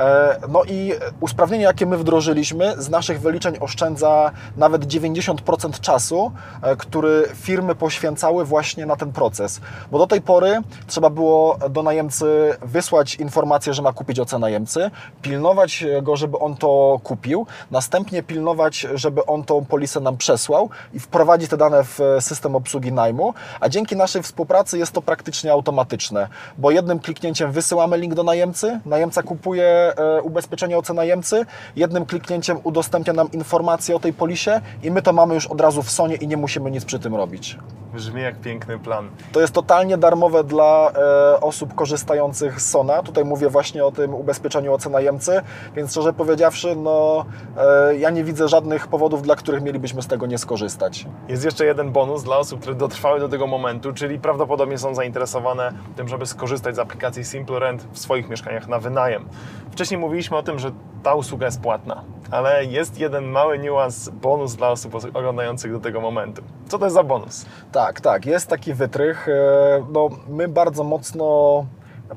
E, 0.00 0.40
No 0.48 0.64
i 0.64 0.92
usprawnienie, 1.20 1.64
jakie 1.64 1.86
my 1.86 1.98
wdrożyliśmy, 1.98 2.74
z 2.78 2.88
naszych 2.88 3.20
wyliczeń 3.20 3.56
oszczędza 3.60 4.30
nawet 4.56 4.84
90% 4.86 5.80
czasu, 5.80 6.32
e, 6.62 6.76
który 6.76 7.28
firmy 7.34 7.74
poświęcały 7.74 8.44
właśnie 8.44 8.86
na 8.86 8.96
ten 8.96 9.12
proces. 9.12 9.60
Bo 9.90 9.98
do 9.98 10.06
tej 10.06 10.20
pory 10.20 10.58
trzeba 10.86 11.10
było 11.10 11.58
do 11.70 11.82
najemcy 11.82 12.56
wysłać 12.62 13.14
informację, 13.14 13.74
że 13.74 13.82
ma 13.82 13.92
kupić 13.92 14.20
OC 14.20 14.32
najemcy, 14.32 14.90
pilnować 15.22 15.84
go, 16.02 16.16
żeby 16.16 16.38
on 16.38 16.56
to 16.56 17.00
kupił, 17.04 17.46
następnie 17.70 18.22
pilnować, 18.22 18.86
żeby 18.94 19.26
on 19.26 19.44
tą 19.44 19.64
polisę 19.64 20.00
nam 20.00 20.16
przesłał 20.16 20.68
i 20.94 21.00
wprowadzić 21.00 21.50
te 21.50 21.56
dane 21.56 21.84
w 21.84 22.00
system 22.20 22.56
obsługi 22.56 22.92
najmu, 22.92 23.34
a 23.60 23.68
dzięki 23.68 23.96
naszej 23.96 24.22
współpracy 24.22 24.78
jest 24.78 24.92
to 24.92 25.02
praktycznie 25.02 25.52
automatyczne, 25.52 26.28
bo 26.58 26.70
jednym 26.70 26.98
kliknięciem 26.98 27.52
wysyłamy 27.52 27.98
link 27.98 28.14
do 28.14 28.22
najemcy, 28.22 28.80
najemca 28.86 29.22
kupuje 29.22 29.89
e, 29.96 30.22
ubezpieczenie 30.22 30.78
OC 30.78 30.88
najemcy, 30.88 31.46
jednym 31.76 32.06
kliknięciem 32.06 32.58
udostępnia 32.62 33.12
nam 33.12 33.32
informację 33.32 33.96
o 33.96 34.00
tej 34.00 34.12
polisie 34.12 34.60
i 34.82 34.90
my 34.90 35.02
to 35.02 35.12
mamy 35.12 35.34
już 35.34 35.46
od 35.46 35.60
razu 35.60 35.82
w 35.82 35.90
Sonie 35.90 36.16
i 36.16 36.26
nie 36.26 36.36
musimy 36.36 36.70
nic 36.70 36.84
przy 36.84 36.98
tym 36.98 37.14
robić. 37.14 37.58
Brzmi 37.94 38.22
jak 38.22 38.40
piękny 38.40 38.78
plan. 38.78 39.10
To 39.32 39.40
jest 39.40 39.52
totalnie 39.52 39.98
darmowe 39.98 40.44
dla 40.44 40.90
e, 40.90 41.40
osób 41.40 41.74
korzystających 41.74 42.60
z 42.60 42.70
Sona. 42.70 43.02
Tutaj 43.02 43.24
mówię 43.24 43.48
właśnie 43.48 43.84
o 43.84 43.92
tym 43.92 44.14
ubezpieczeniu 44.14 44.74
OC 44.74 44.86
najemcy, 44.86 45.40
więc 45.76 45.90
szczerze 45.90 46.12
powiedziawszy, 46.12 46.76
no, 46.76 47.24
e, 47.56 47.96
ja 47.96 48.10
nie 48.10 48.24
widzę 48.24 48.48
żadnych 48.48 48.88
powodów, 48.88 49.22
dla 49.22 49.36
których 49.36 49.62
mielibyśmy 49.62 50.02
z 50.02 50.06
tego 50.06 50.26
nie 50.26 50.38
skorzystać. 50.38 51.06
Jest 51.28 51.44
jeszcze 51.44 51.64
jeden 51.64 51.92
bonus 51.92 52.22
dla 52.22 52.38
osób, 52.38 52.60
które 52.60 52.74
dotrwały 52.74 53.20
do 53.20 53.28
tego 53.28 53.46
momentu, 53.46 53.92
czyli 53.92 54.18
prawdopodobnie 54.18 54.78
są 54.78 54.94
zainteresowane 54.94 55.72
tym, 55.96 56.08
żeby 56.08 56.26
skorzystać 56.26 56.76
z 56.76 56.78
aplikacji 56.78 57.24
Simple 57.24 57.58
Rent 57.58 57.86
w 57.92 57.98
swoich 57.98 58.28
mieszkaniach 58.28 58.68
na 58.68 58.78
wynajem. 58.78 59.28
Wcześniej 59.70 60.00
mówiliśmy 60.00 60.36
o 60.36 60.42
tym, 60.42 60.58
że 60.58 60.70
ta 61.02 61.14
usługa 61.14 61.46
jest 61.46 61.60
płatna, 61.60 62.04
ale 62.30 62.64
jest 62.64 63.00
jeden 63.00 63.24
mały 63.24 63.58
niuans, 63.58 64.08
bonus 64.08 64.54
dla 64.54 64.68
osób 64.68 64.94
oglądających 65.14 65.72
do 65.72 65.80
tego 65.80 66.00
momentu. 66.00 66.42
Co 66.68 66.78
to 66.78 66.84
jest 66.86 66.94
za 66.94 67.02
bonus? 67.02 67.46
Tak, 67.72 68.00
tak, 68.00 68.26
jest 68.26 68.46
taki 68.48 68.74
wytrych. 68.74 69.28
E, 69.28 69.84
No, 69.92 70.08
my 70.28 70.48
bardzo 70.48 70.84
mocno 70.84 71.66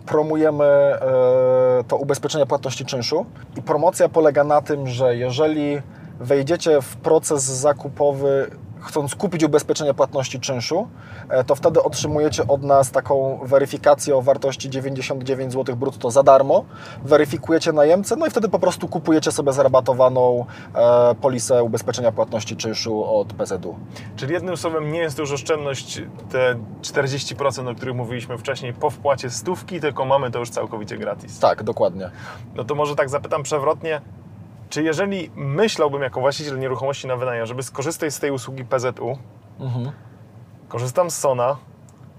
promujemy 0.05 0.63
e, 0.65 0.99
to 1.87 1.97
ubezpieczenie 1.97 2.45
płatności 2.45 2.85
czynszu 2.85 3.25
i 3.57 3.61
promocja 3.61 4.09
polega 4.09 4.43
na 4.43 4.61
tym, 4.61 4.87
że 4.87 5.15
jeżeli 5.15 5.81
wejdziecie 6.19 6.81
w 6.81 6.95
proces 6.97 7.43
zakupowy 7.43 8.49
chcąc 8.83 9.15
kupić 9.15 9.43
ubezpieczenie 9.43 9.93
płatności 9.93 10.39
czynszu, 10.39 10.87
e, 11.29 11.43
to 11.43 11.55
wtedy 11.55 11.83
otrzymujecie 11.83 12.47
od 12.47 12.63
nas 12.63 12.91
taką 12.91 13.39
weryfikację 13.43 14.15
o 14.15 14.21
wartości 14.21 14.69
99 14.69 15.53
zł 15.53 15.75
brutto 15.75 16.11
za 16.11 16.23
darmo. 16.23 16.65
Weryfikujecie 17.05 17.71
najemcę, 17.71 18.15
no 18.15 18.25
i 18.25 18.29
wtedy 18.29 18.49
po 18.49 18.59
prostu 18.59 18.87
kupujecie 18.87 19.31
sobie 19.31 19.53
zarabatowaną 19.53 20.45
e, 20.75 21.15
polisę 21.15 21.63
ubezpieczenia 21.63 22.11
płatności 22.11 22.55
czynszu 22.55 23.15
od 23.17 23.33
PZU. 23.33 23.75
Czyli 24.15 24.33
jednym 24.33 24.57
słowem 24.57 24.91
nie 24.91 24.99
jest 24.99 25.15
to 25.15 25.21
już 25.21 25.31
oszczędność 25.31 26.01
te 26.31 26.55
40%, 26.81 27.71
o 27.71 27.75
których 27.75 27.95
mówiliśmy 27.95 28.37
wcześniej, 28.37 28.73
po 28.73 28.89
wpłacie 28.89 29.29
stówki, 29.29 29.79
tylko 29.79 30.05
mamy 30.05 30.31
to 30.31 30.39
już 30.39 30.49
całkowicie 30.49 30.97
gratis. 30.97 31.39
Tak, 31.39 31.63
dokładnie. 31.63 32.09
No 32.55 32.63
to 32.63 32.75
może 32.75 32.95
tak 32.95 33.09
zapytam 33.09 33.43
przewrotnie, 33.43 34.01
czy 34.73 34.83
jeżeli 34.83 35.31
myślałbym 35.35 36.01
jako 36.01 36.19
właściciel 36.19 36.59
nieruchomości 36.59 37.07
na 37.07 37.15
wynajem, 37.15 37.45
żeby 37.45 37.63
skorzystać 37.63 38.13
z 38.13 38.19
tej 38.19 38.31
usługi 38.31 38.65
PZU, 38.65 39.17
Mhm. 39.59 39.91
korzystam 40.67 41.11
z 41.11 41.17
Sona, 41.17 41.57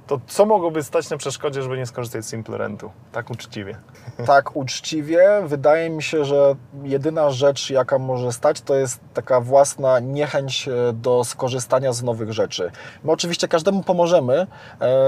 to 0.07 0.21
co 0.27 0.47
mogłoby 0.47 0.83
stać 0.83 1.11
na 1.11 1.17
przeszkodzie, 1.17 1.62
żeby 1.62 1.77
nie 1.77 1.87
skorzystać 1.87 2.25
z 2.25 2.29
Simple 2.31 2.59
Rentu? 2.59 2.90
Tak 3.12 3.31
uczciwie. 3.31 3.77
Tak, 4.27 4.57
uczciwie. 4.57 5.43
Wydaje 5.47 5.90
mi 5.90 6.03
się, 6.03 6.25
że 6.25 6.55
jedyna 6.83 7.31
rzecz, 7.31 7.71
jaka 7.71 7.99
może 7.99 8.33
stać, 8.33 8.61
to 8.61 8.75
jest 8.75 9.01
taka 9.14 9.40
własna 9.40 10.01
niechęć 10.01 10.69
e, 10.69 10.93
do 10.93 11.25
skorzystania 11.25 11.93
z 11.93 12.03
nowych 12.03 12.33
rzeczy. 12.33 12.71
My 13.05 13.12
oczywiście 13.12 13.49
każdemu 13.49 13.83
pomożemy 13.83 14.35
e, 14.35 14.47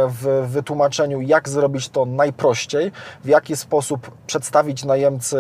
w 0.09 0.47
wytłumaczeniu, 0.49 1.21
jak 1.21 1.49
zrobić 1.49 1.89
to 1.89 2.07
najprościej, 2.07 2.93
w 3.25 3.29
jaki 3.29 3.57
sposób 3.57 4.11
przedstawić 4.27 4.85
najemcy 4.85 5.37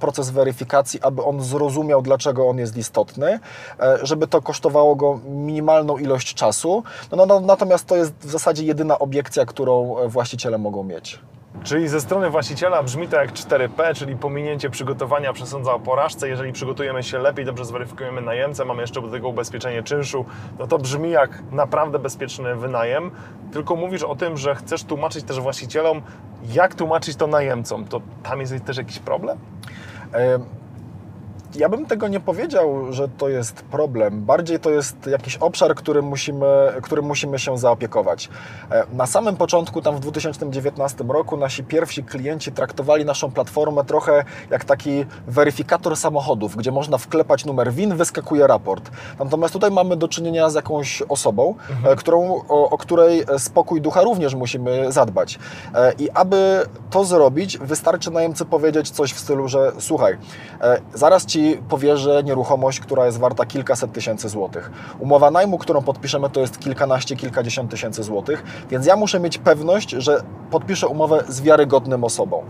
proces 0.00 0.30
weryfikacji, 0.30 1.00
aby 1.02 1.22
on 1.22 1.40
zrozumiał, 1.40 2.02
dlaczego 2.02 2.48
on 2.48 2.58
jest 2.58 2.76
istotny, 2.76 3.40
e, 3.80 3.98
żeby 4.02 4.26
to 4.26 4.42
kosztowało 4.42 4.96
go 4.96 5.20
minimalną 5.24 5.98
ilość 5.98 6.34
czasu. 6.34 6.82
No, 7.12 7.26
no, 7.26 7.40
natomiast 7.40 7.86
to 7.86 7.96
jest 7.96 8.14
w 8.20 8.30
zasadzie 8.30 8.64
jedyna 8.64 8.93
obiekcja, 8.98 9.46
którą 9.46 9.98
e, 9.98 10.08
właściciele 10.08 10.58
mogą 10.58 10.84
mieć. 10.84 11.20
Czyli 11.62 11.88
ze 11.88 12.00
strony 12.00 12.30
właściciela 12.30 12.82
brzmi 12.82 13.08
to 13.08 13.16
jak 13.16 13.32
4P, 13.32 13.94
czyli 13.94 14.16
pominięcie 14.16 14.70
przygotowania 14.70 15.32
przesądza 15.32 15.74
o 15.74 15.80
porażce. 15.80 16.28
Jeżeli 16.28 16.52
przygotujemy 16.52 17.02
się 17.02 17.18
lepiej, 17.18 17.44
dobrze 17.44 17.64
zweryfikujemy 17.64 18.20
najemcę, 18.20 18.64
mamy 18.64 18.80
jeszcze 18.80 19.02
do 19.02 19.10
tego 19.10 19.28
ubezpieczenie 19.28 19.82
czynszu, 19.82 20.24
no 20.58 20.66
to 20.66 20.78
brzmi 20.78 21.10
jak 21.10 21.42
naprawdę 21.52 21.98
bezpieczny 21.98 22.56
wynajem. 22.56 23.10
Tylko 23.52 23.76
mówisz 23.76 24.02
o 24.02 24.16
tym, 24.16 24.36
że 24.36 24.54
chcesz 24.54 24.84
tłumaczyć 24.84 25.24
też 25.24 25.40
właścicielom, 25.40 26.02
jak 26.52 26.74
tłumaczyć 26.74 27.16
to 27.16 27.26
najemcom. 27.26 27.84
To 27.84 28.00
tam 28.22 28.40
jest 28.40 28.64
też 28.64 28.76
jakiś 28.76 28.98
problem? 28.98 29.38
Ja 31.56 31.68
bym 31.68 31.86
tego 31.86 32.08
nie 32.08 32.20
powiedział, 32.20 32.92
że 32.92 33.08
to 33.08 33.28
jest 33.28 33.54
problem. 33.62 34.24
Bardziej 34.24 34.60
to 34.60 34.70
jest 34.70 35.06
jakiś 35.06 35.36
obszar, 35.36 35.74
którym 35.74 36.04
musimy, 36.04 36.46
którym 36.82 37.04
musimy 37.04 37.38
się 37.38 37.58
zaopiekować. 37.58 38.28
E, 38.70 38.84
Na 38.92 39.06
samym 39.06 39.36
początku, 39.36 39.82
tam 39.82 39.96
w 39.96 40.00
2019 40.00 41.04
roku, 41.08 41.36
nasi 41.36 41.64
pierwsi 41.64 42.04
klienci 42.04 42.52
traktowali 42.52 43.04
naszą 43.04 43.30
platformę 43.30 43.84
trochę 43.84 44.24
jak 44.50 44.64
taki 44.64 45.06
weryfikator 45.26 45.96
samochodów, 45.96 46.56
gdzie 46.56 46.72
można 46.72 46.98
wklepać 46.98 47.44
numer 47.44 47.72
WIN, 47.72 47.96
wyskakuje 47.96 48.46
raport. 48.46 48.90
Natomiast 49.18 49.52
tutaj 49.52 49.70
mamy 49.70 49.96
do 49.96 50.08
czynienia 50.08 50.50
z 50.50 50.54
jakąś 50.54 51.02
osobą, 51.02 51.54
e, 51.84 51.96
którą, 51.96 52.42
o, 52.48 52.70
o 52.70 52.78
której 52.78 53.24
spokój 53.38 53.80
ducha 53.80 54.02
również 54.02 54.34
musimy 54.34 54.92
zadbać. 54.92 55.38
E, 55.74 55.92
I 55.92 56.10
aby 56.10 56.62
to 56.90 57.04
zrobić, 57.04 57.58
wystarczy 57.58 58.10
najemcy 58.10 58.44
powiedzieć 58.44 58.90
coś 58.90 59.12
w 59.12 59.18
stylu, 59.18 59.48
że 59.48 59.72
słuchaj, 59.78 60.18
e, 60.60 60.80
zaraz 60.94 61.26
Ci 61.26 61.43
powierzę 61.68 62.22
nieruchomość, 62.24 62.80
która 62.80 63.06
jest 63.06 63.18
warta 63.18 63.46
kilkaset 63.46 63.92
tysięcy 63.92 64.28
złotych. 64.28 64.70
Umowa 64.98 65.30
najmu, 65.30 65.58
którą 65.58 65.82
podpiszemy, 65.82 66.30
to 66.30 66.40
jest 66.40 66.58
kilkanaście, 66.58 67.16
kilkadziesiąt 67.16 67.70
tysięcy 67.70 68.02
złotych, 68.02 68.44
więc 68.70 68.86
ja 68.86 68.96
muszę 68.96 69.20
mieć 69.20 69.38
pewność, 69.38 69.90
że 69.90 70.22
podpiszę 70.50 70.88
umowę 70.88 71.24
z 71.28 71.40
wiarygodnym 71.40 72.04
osobą. 72.04 72.42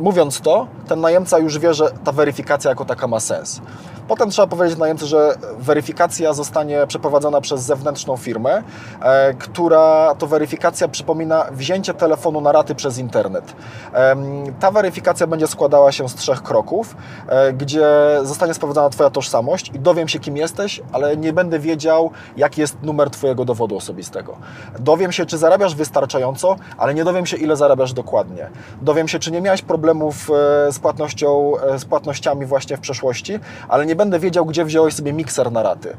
Mówiąc 0.00 0.40
to, 0.40 0.66
ten 0.88 1.00
najemca 1.00 1.38
już 1.38 1.58
wie, 1.58 1.74
że 1.74 1.90
ta 2.04 2.12
weryfikacja 2.12 2.70
jako 2.70 2.84
taka 2.84 3.06
ma 3.06 3.20
sens. 3.20 3.60
Potem 4.08 4.30
trzeba 4.30 4.46
powiedzieć 4.48 4.78
najemcy, 4.78 5.06
że 5.06 5.34
weryfikacja 5.58 6.32
zostanie 6.32 6.86
przeprowadzona 6.86 7.40
przez 7.40 7.60
zewnętrzną 7.60 8.16
firmę, 8.16 8.62
e, 9.02 9.34
która 9.34 10.14
to 10.18 10.26
weryfikacja 10.26 10.88
przypomina 10.88 11.46
wzięcie 11.52 11.94
telefonu 11.94 12.40
na 12.40 12.52
raty 12.52 12.74
przez 12.74 12.98
internet. 12.98 13.52
Em, 13.92 14.44
Ta 14.60 14.70
weryfikacja 14.70 15.26
będzie 15.26 15.46
składała 15.46 15.92
się 15.92 16.08
z 16.08 16.14
trzech 16.14 16.42
kroków, 16.42 16.96
e, 17.28 17.52
gdzie 17.52 17.86
zostanie 18.22 18.54
sprawdzona 18.54 18.90
Twoja 18.90 19.10
tożsamość 19.10 19.70
i 19.74 19.78
dowiem 19.78 20.08
się, 20.08 20.18
kim 20.18 20.36
jesteś, 20.36 20.82
ale 20.92 21.16
nie 21.16 21.32
będę 21.32 21.58
wiedział, 21.58 22.10
jaki 22.36 22.60
jest 22.60 22.82
numer 22.82 23.10
Twojego 23.10 23.44
dowodu 23.44 23.76
osobistego. 23.76 24.36
Dowiem 24.78 25.12
się, 25.12 25.26
czy 25.26 25.38
zarabiasz 25.38 25.74
wystarczająco, 25.74 26.56
ale 26.78 26.94
nie 26.94 27.04
dowiem 27.04 27.26
się, 27.26 27.36
ile 27.36 27.56
zarabiasz 27.56 27.92
dokładnie. 27.92 28.50
Dowiem 28.82 29.08
się, 29.08 29.18
czy 29.18 29.30
nie 29.30 29.40
miałeś 29.40 29.62
problemów 29.90 30.30
e, 30.30 30.72
z 30.72 30.78
płatnością, 30.78 31.52
e, 31.56 31.78
z 31.78 31.84
płatnościami 31.84 32.46
właśnie 32.46 32.76
w 32.76 32.80
przeszłości, 32.80 33.38
ale 33.68 33.86
nie 33.86 33.96
będę 33.96 34.18
wiedział, 34.18 34.46
gdzie 34.46 34.64
wziąłeś 34.64 34.94
sobie 34.94 35.12
mikser 35.12 35.52
na 35.52 35.62
raty. 35.62 35.96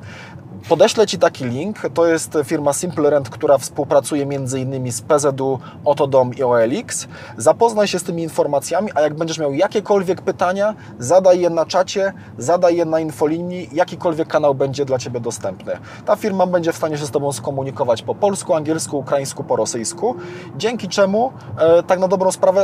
Podeślę 0.69 1.07
Ci 1.07 1.17
taki 1.17 1.45
link. 1.45 1.77
To 1.93 2.05
jest 2.05 2.37
firma 2.43 2.73
Simple 2.73 3.09
Rent, 3.09 3.29
która 3.29 3.57
współpracuje 3.57 4.23
m.in. 4.23 4.91
z 4.91 5.01
PZU, 5.01 5.59
Otodom 5.85 6.33
i 6.33 6.43
OLX. 6.43 7.07
Zapoznaj 7.37 7.87
się 7.87 7.99
z 7.99 8.03
tymi 8.03 8.23
informacjami, 8.23 8.89
a 8.95 9.01
jak 9.01 9.15
będziesz 9.15 9.39
miał 9.39 9.53
jakiekolwiek 9.53 10.21
pytania, 10.21 10.75
zadaj 10.99 11.39
je 11.39 11.49
na 11.49 11.65
czacie, 11.65 12.13
zadaj 12.37 12.75
je 12.75 12.85
na 12.85 12.99
infolinii, 12.99 13.69
jakikolwiek 13.73 14.27
kanał 14.27 14.55
będzie 14.55 14.85
dla 14.85 14.97
Ciebie 14.97 15.19
dostępny. 15.19 15.77
Ta 16.05 16.15
firma 16.15 16.47
będzie 16.47 16.73
w 16.73 16.75
stanie 16.75 16.97
się 16.97 17.05
z 17.05 17.11
Tobą 17.11 17.31
skomunikować 17.31 18.01
po 18.01 18.15
polsku, 18.15 18.55
angielsku, 18.55 18.97
ukraińsku, 18.97 19.43
po 19.43 19.55
rosyjsku, 19.55 20.15
dzięki 20.57 20.87
czemu, 20.87 21.31
e, 21.57 21.83
tak 21.83 21.99
na 21.99 22.07
dobrą 22.07 22.31
sprawę, 22.31 22.63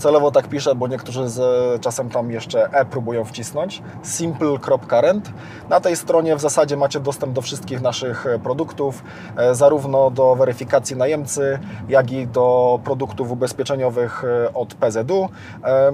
Celowo 0.00 0.30
tak 0.30 0.48
piszę, 0.48 0.74
bo 0.74 0.88
niektórzy 0.88 1.28
z, 1.28 1.40
czasem 1.82 2.10
tam 2.10 2.30
jeszcze 2.30 2.72
e 2.72 2.84
próbują 2.84 3.24
wcisnąć. 3.24 3.82
simple.rent. 4.02 5.32
Na 5.68 5.80
tej 5.80 5.96
stronie 5.96 6.36
w 6.36 6.40
zasadzie 6.40 6.76
macie 6.76 7.00
dostęp 7.00 7.32
do 7.32 7.42
wszystkich 7.42 7.80
naszych 7.80 8.26
e, 8.26 8.38
produktów, 8.38 9.04
e, 9.36 9.54
zarówno 9.54 10.10
do 10.10 10.36
weryfikacji 10.36 10.96
najemcy, 10.96 11.58
jak 11.88 12.12
i 12.12 12.26
do 12.26 12.78
produktów 12.84 13.30
ubezpieczeniowych 13.30 14.24
e, 14.24 14.54
od 14.54 14.74
PZU. 14.74 15.28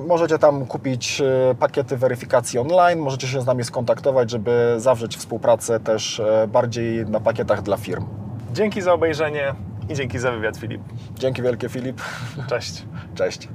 Możecie 0.07 0.39
tam 0.39 0.67
kupić 0.67 1.23
pakiety 1.59 1.97
weryfikacji 1.97 2.59
online, 2.59 3.01
możecie 3.01 3.27
się 3.27 3.41
z 3.41 3.47
nami 3.47 3.65
skontaktować, 3.65 4.31
żeby 4.31 4.75
zawrzeć 4.77 5.17
współpracę 5.17 5.81
też 5.81 6.23
bardziej 6.49 7.07
na 7.07 7.21
pakietach 7.21 7.63
dla 7.63 7.77
firm. 7.77 8.05
Dzięki 8.53 8.83
za 8.83 8.93
obejrzenie 8.93 9.55
i 9.89 9.95
dzięki 9.95 10.19
za 10.19 10.33
wywiad, 10.33 10.57
Filip. 10.57 10.83
Dzięki 11.15 11.43
wielkie 11.43 11.69
Filip. 11.69 12.03
Cześć. 12.49 12.83
Cześć. 13.15 13.49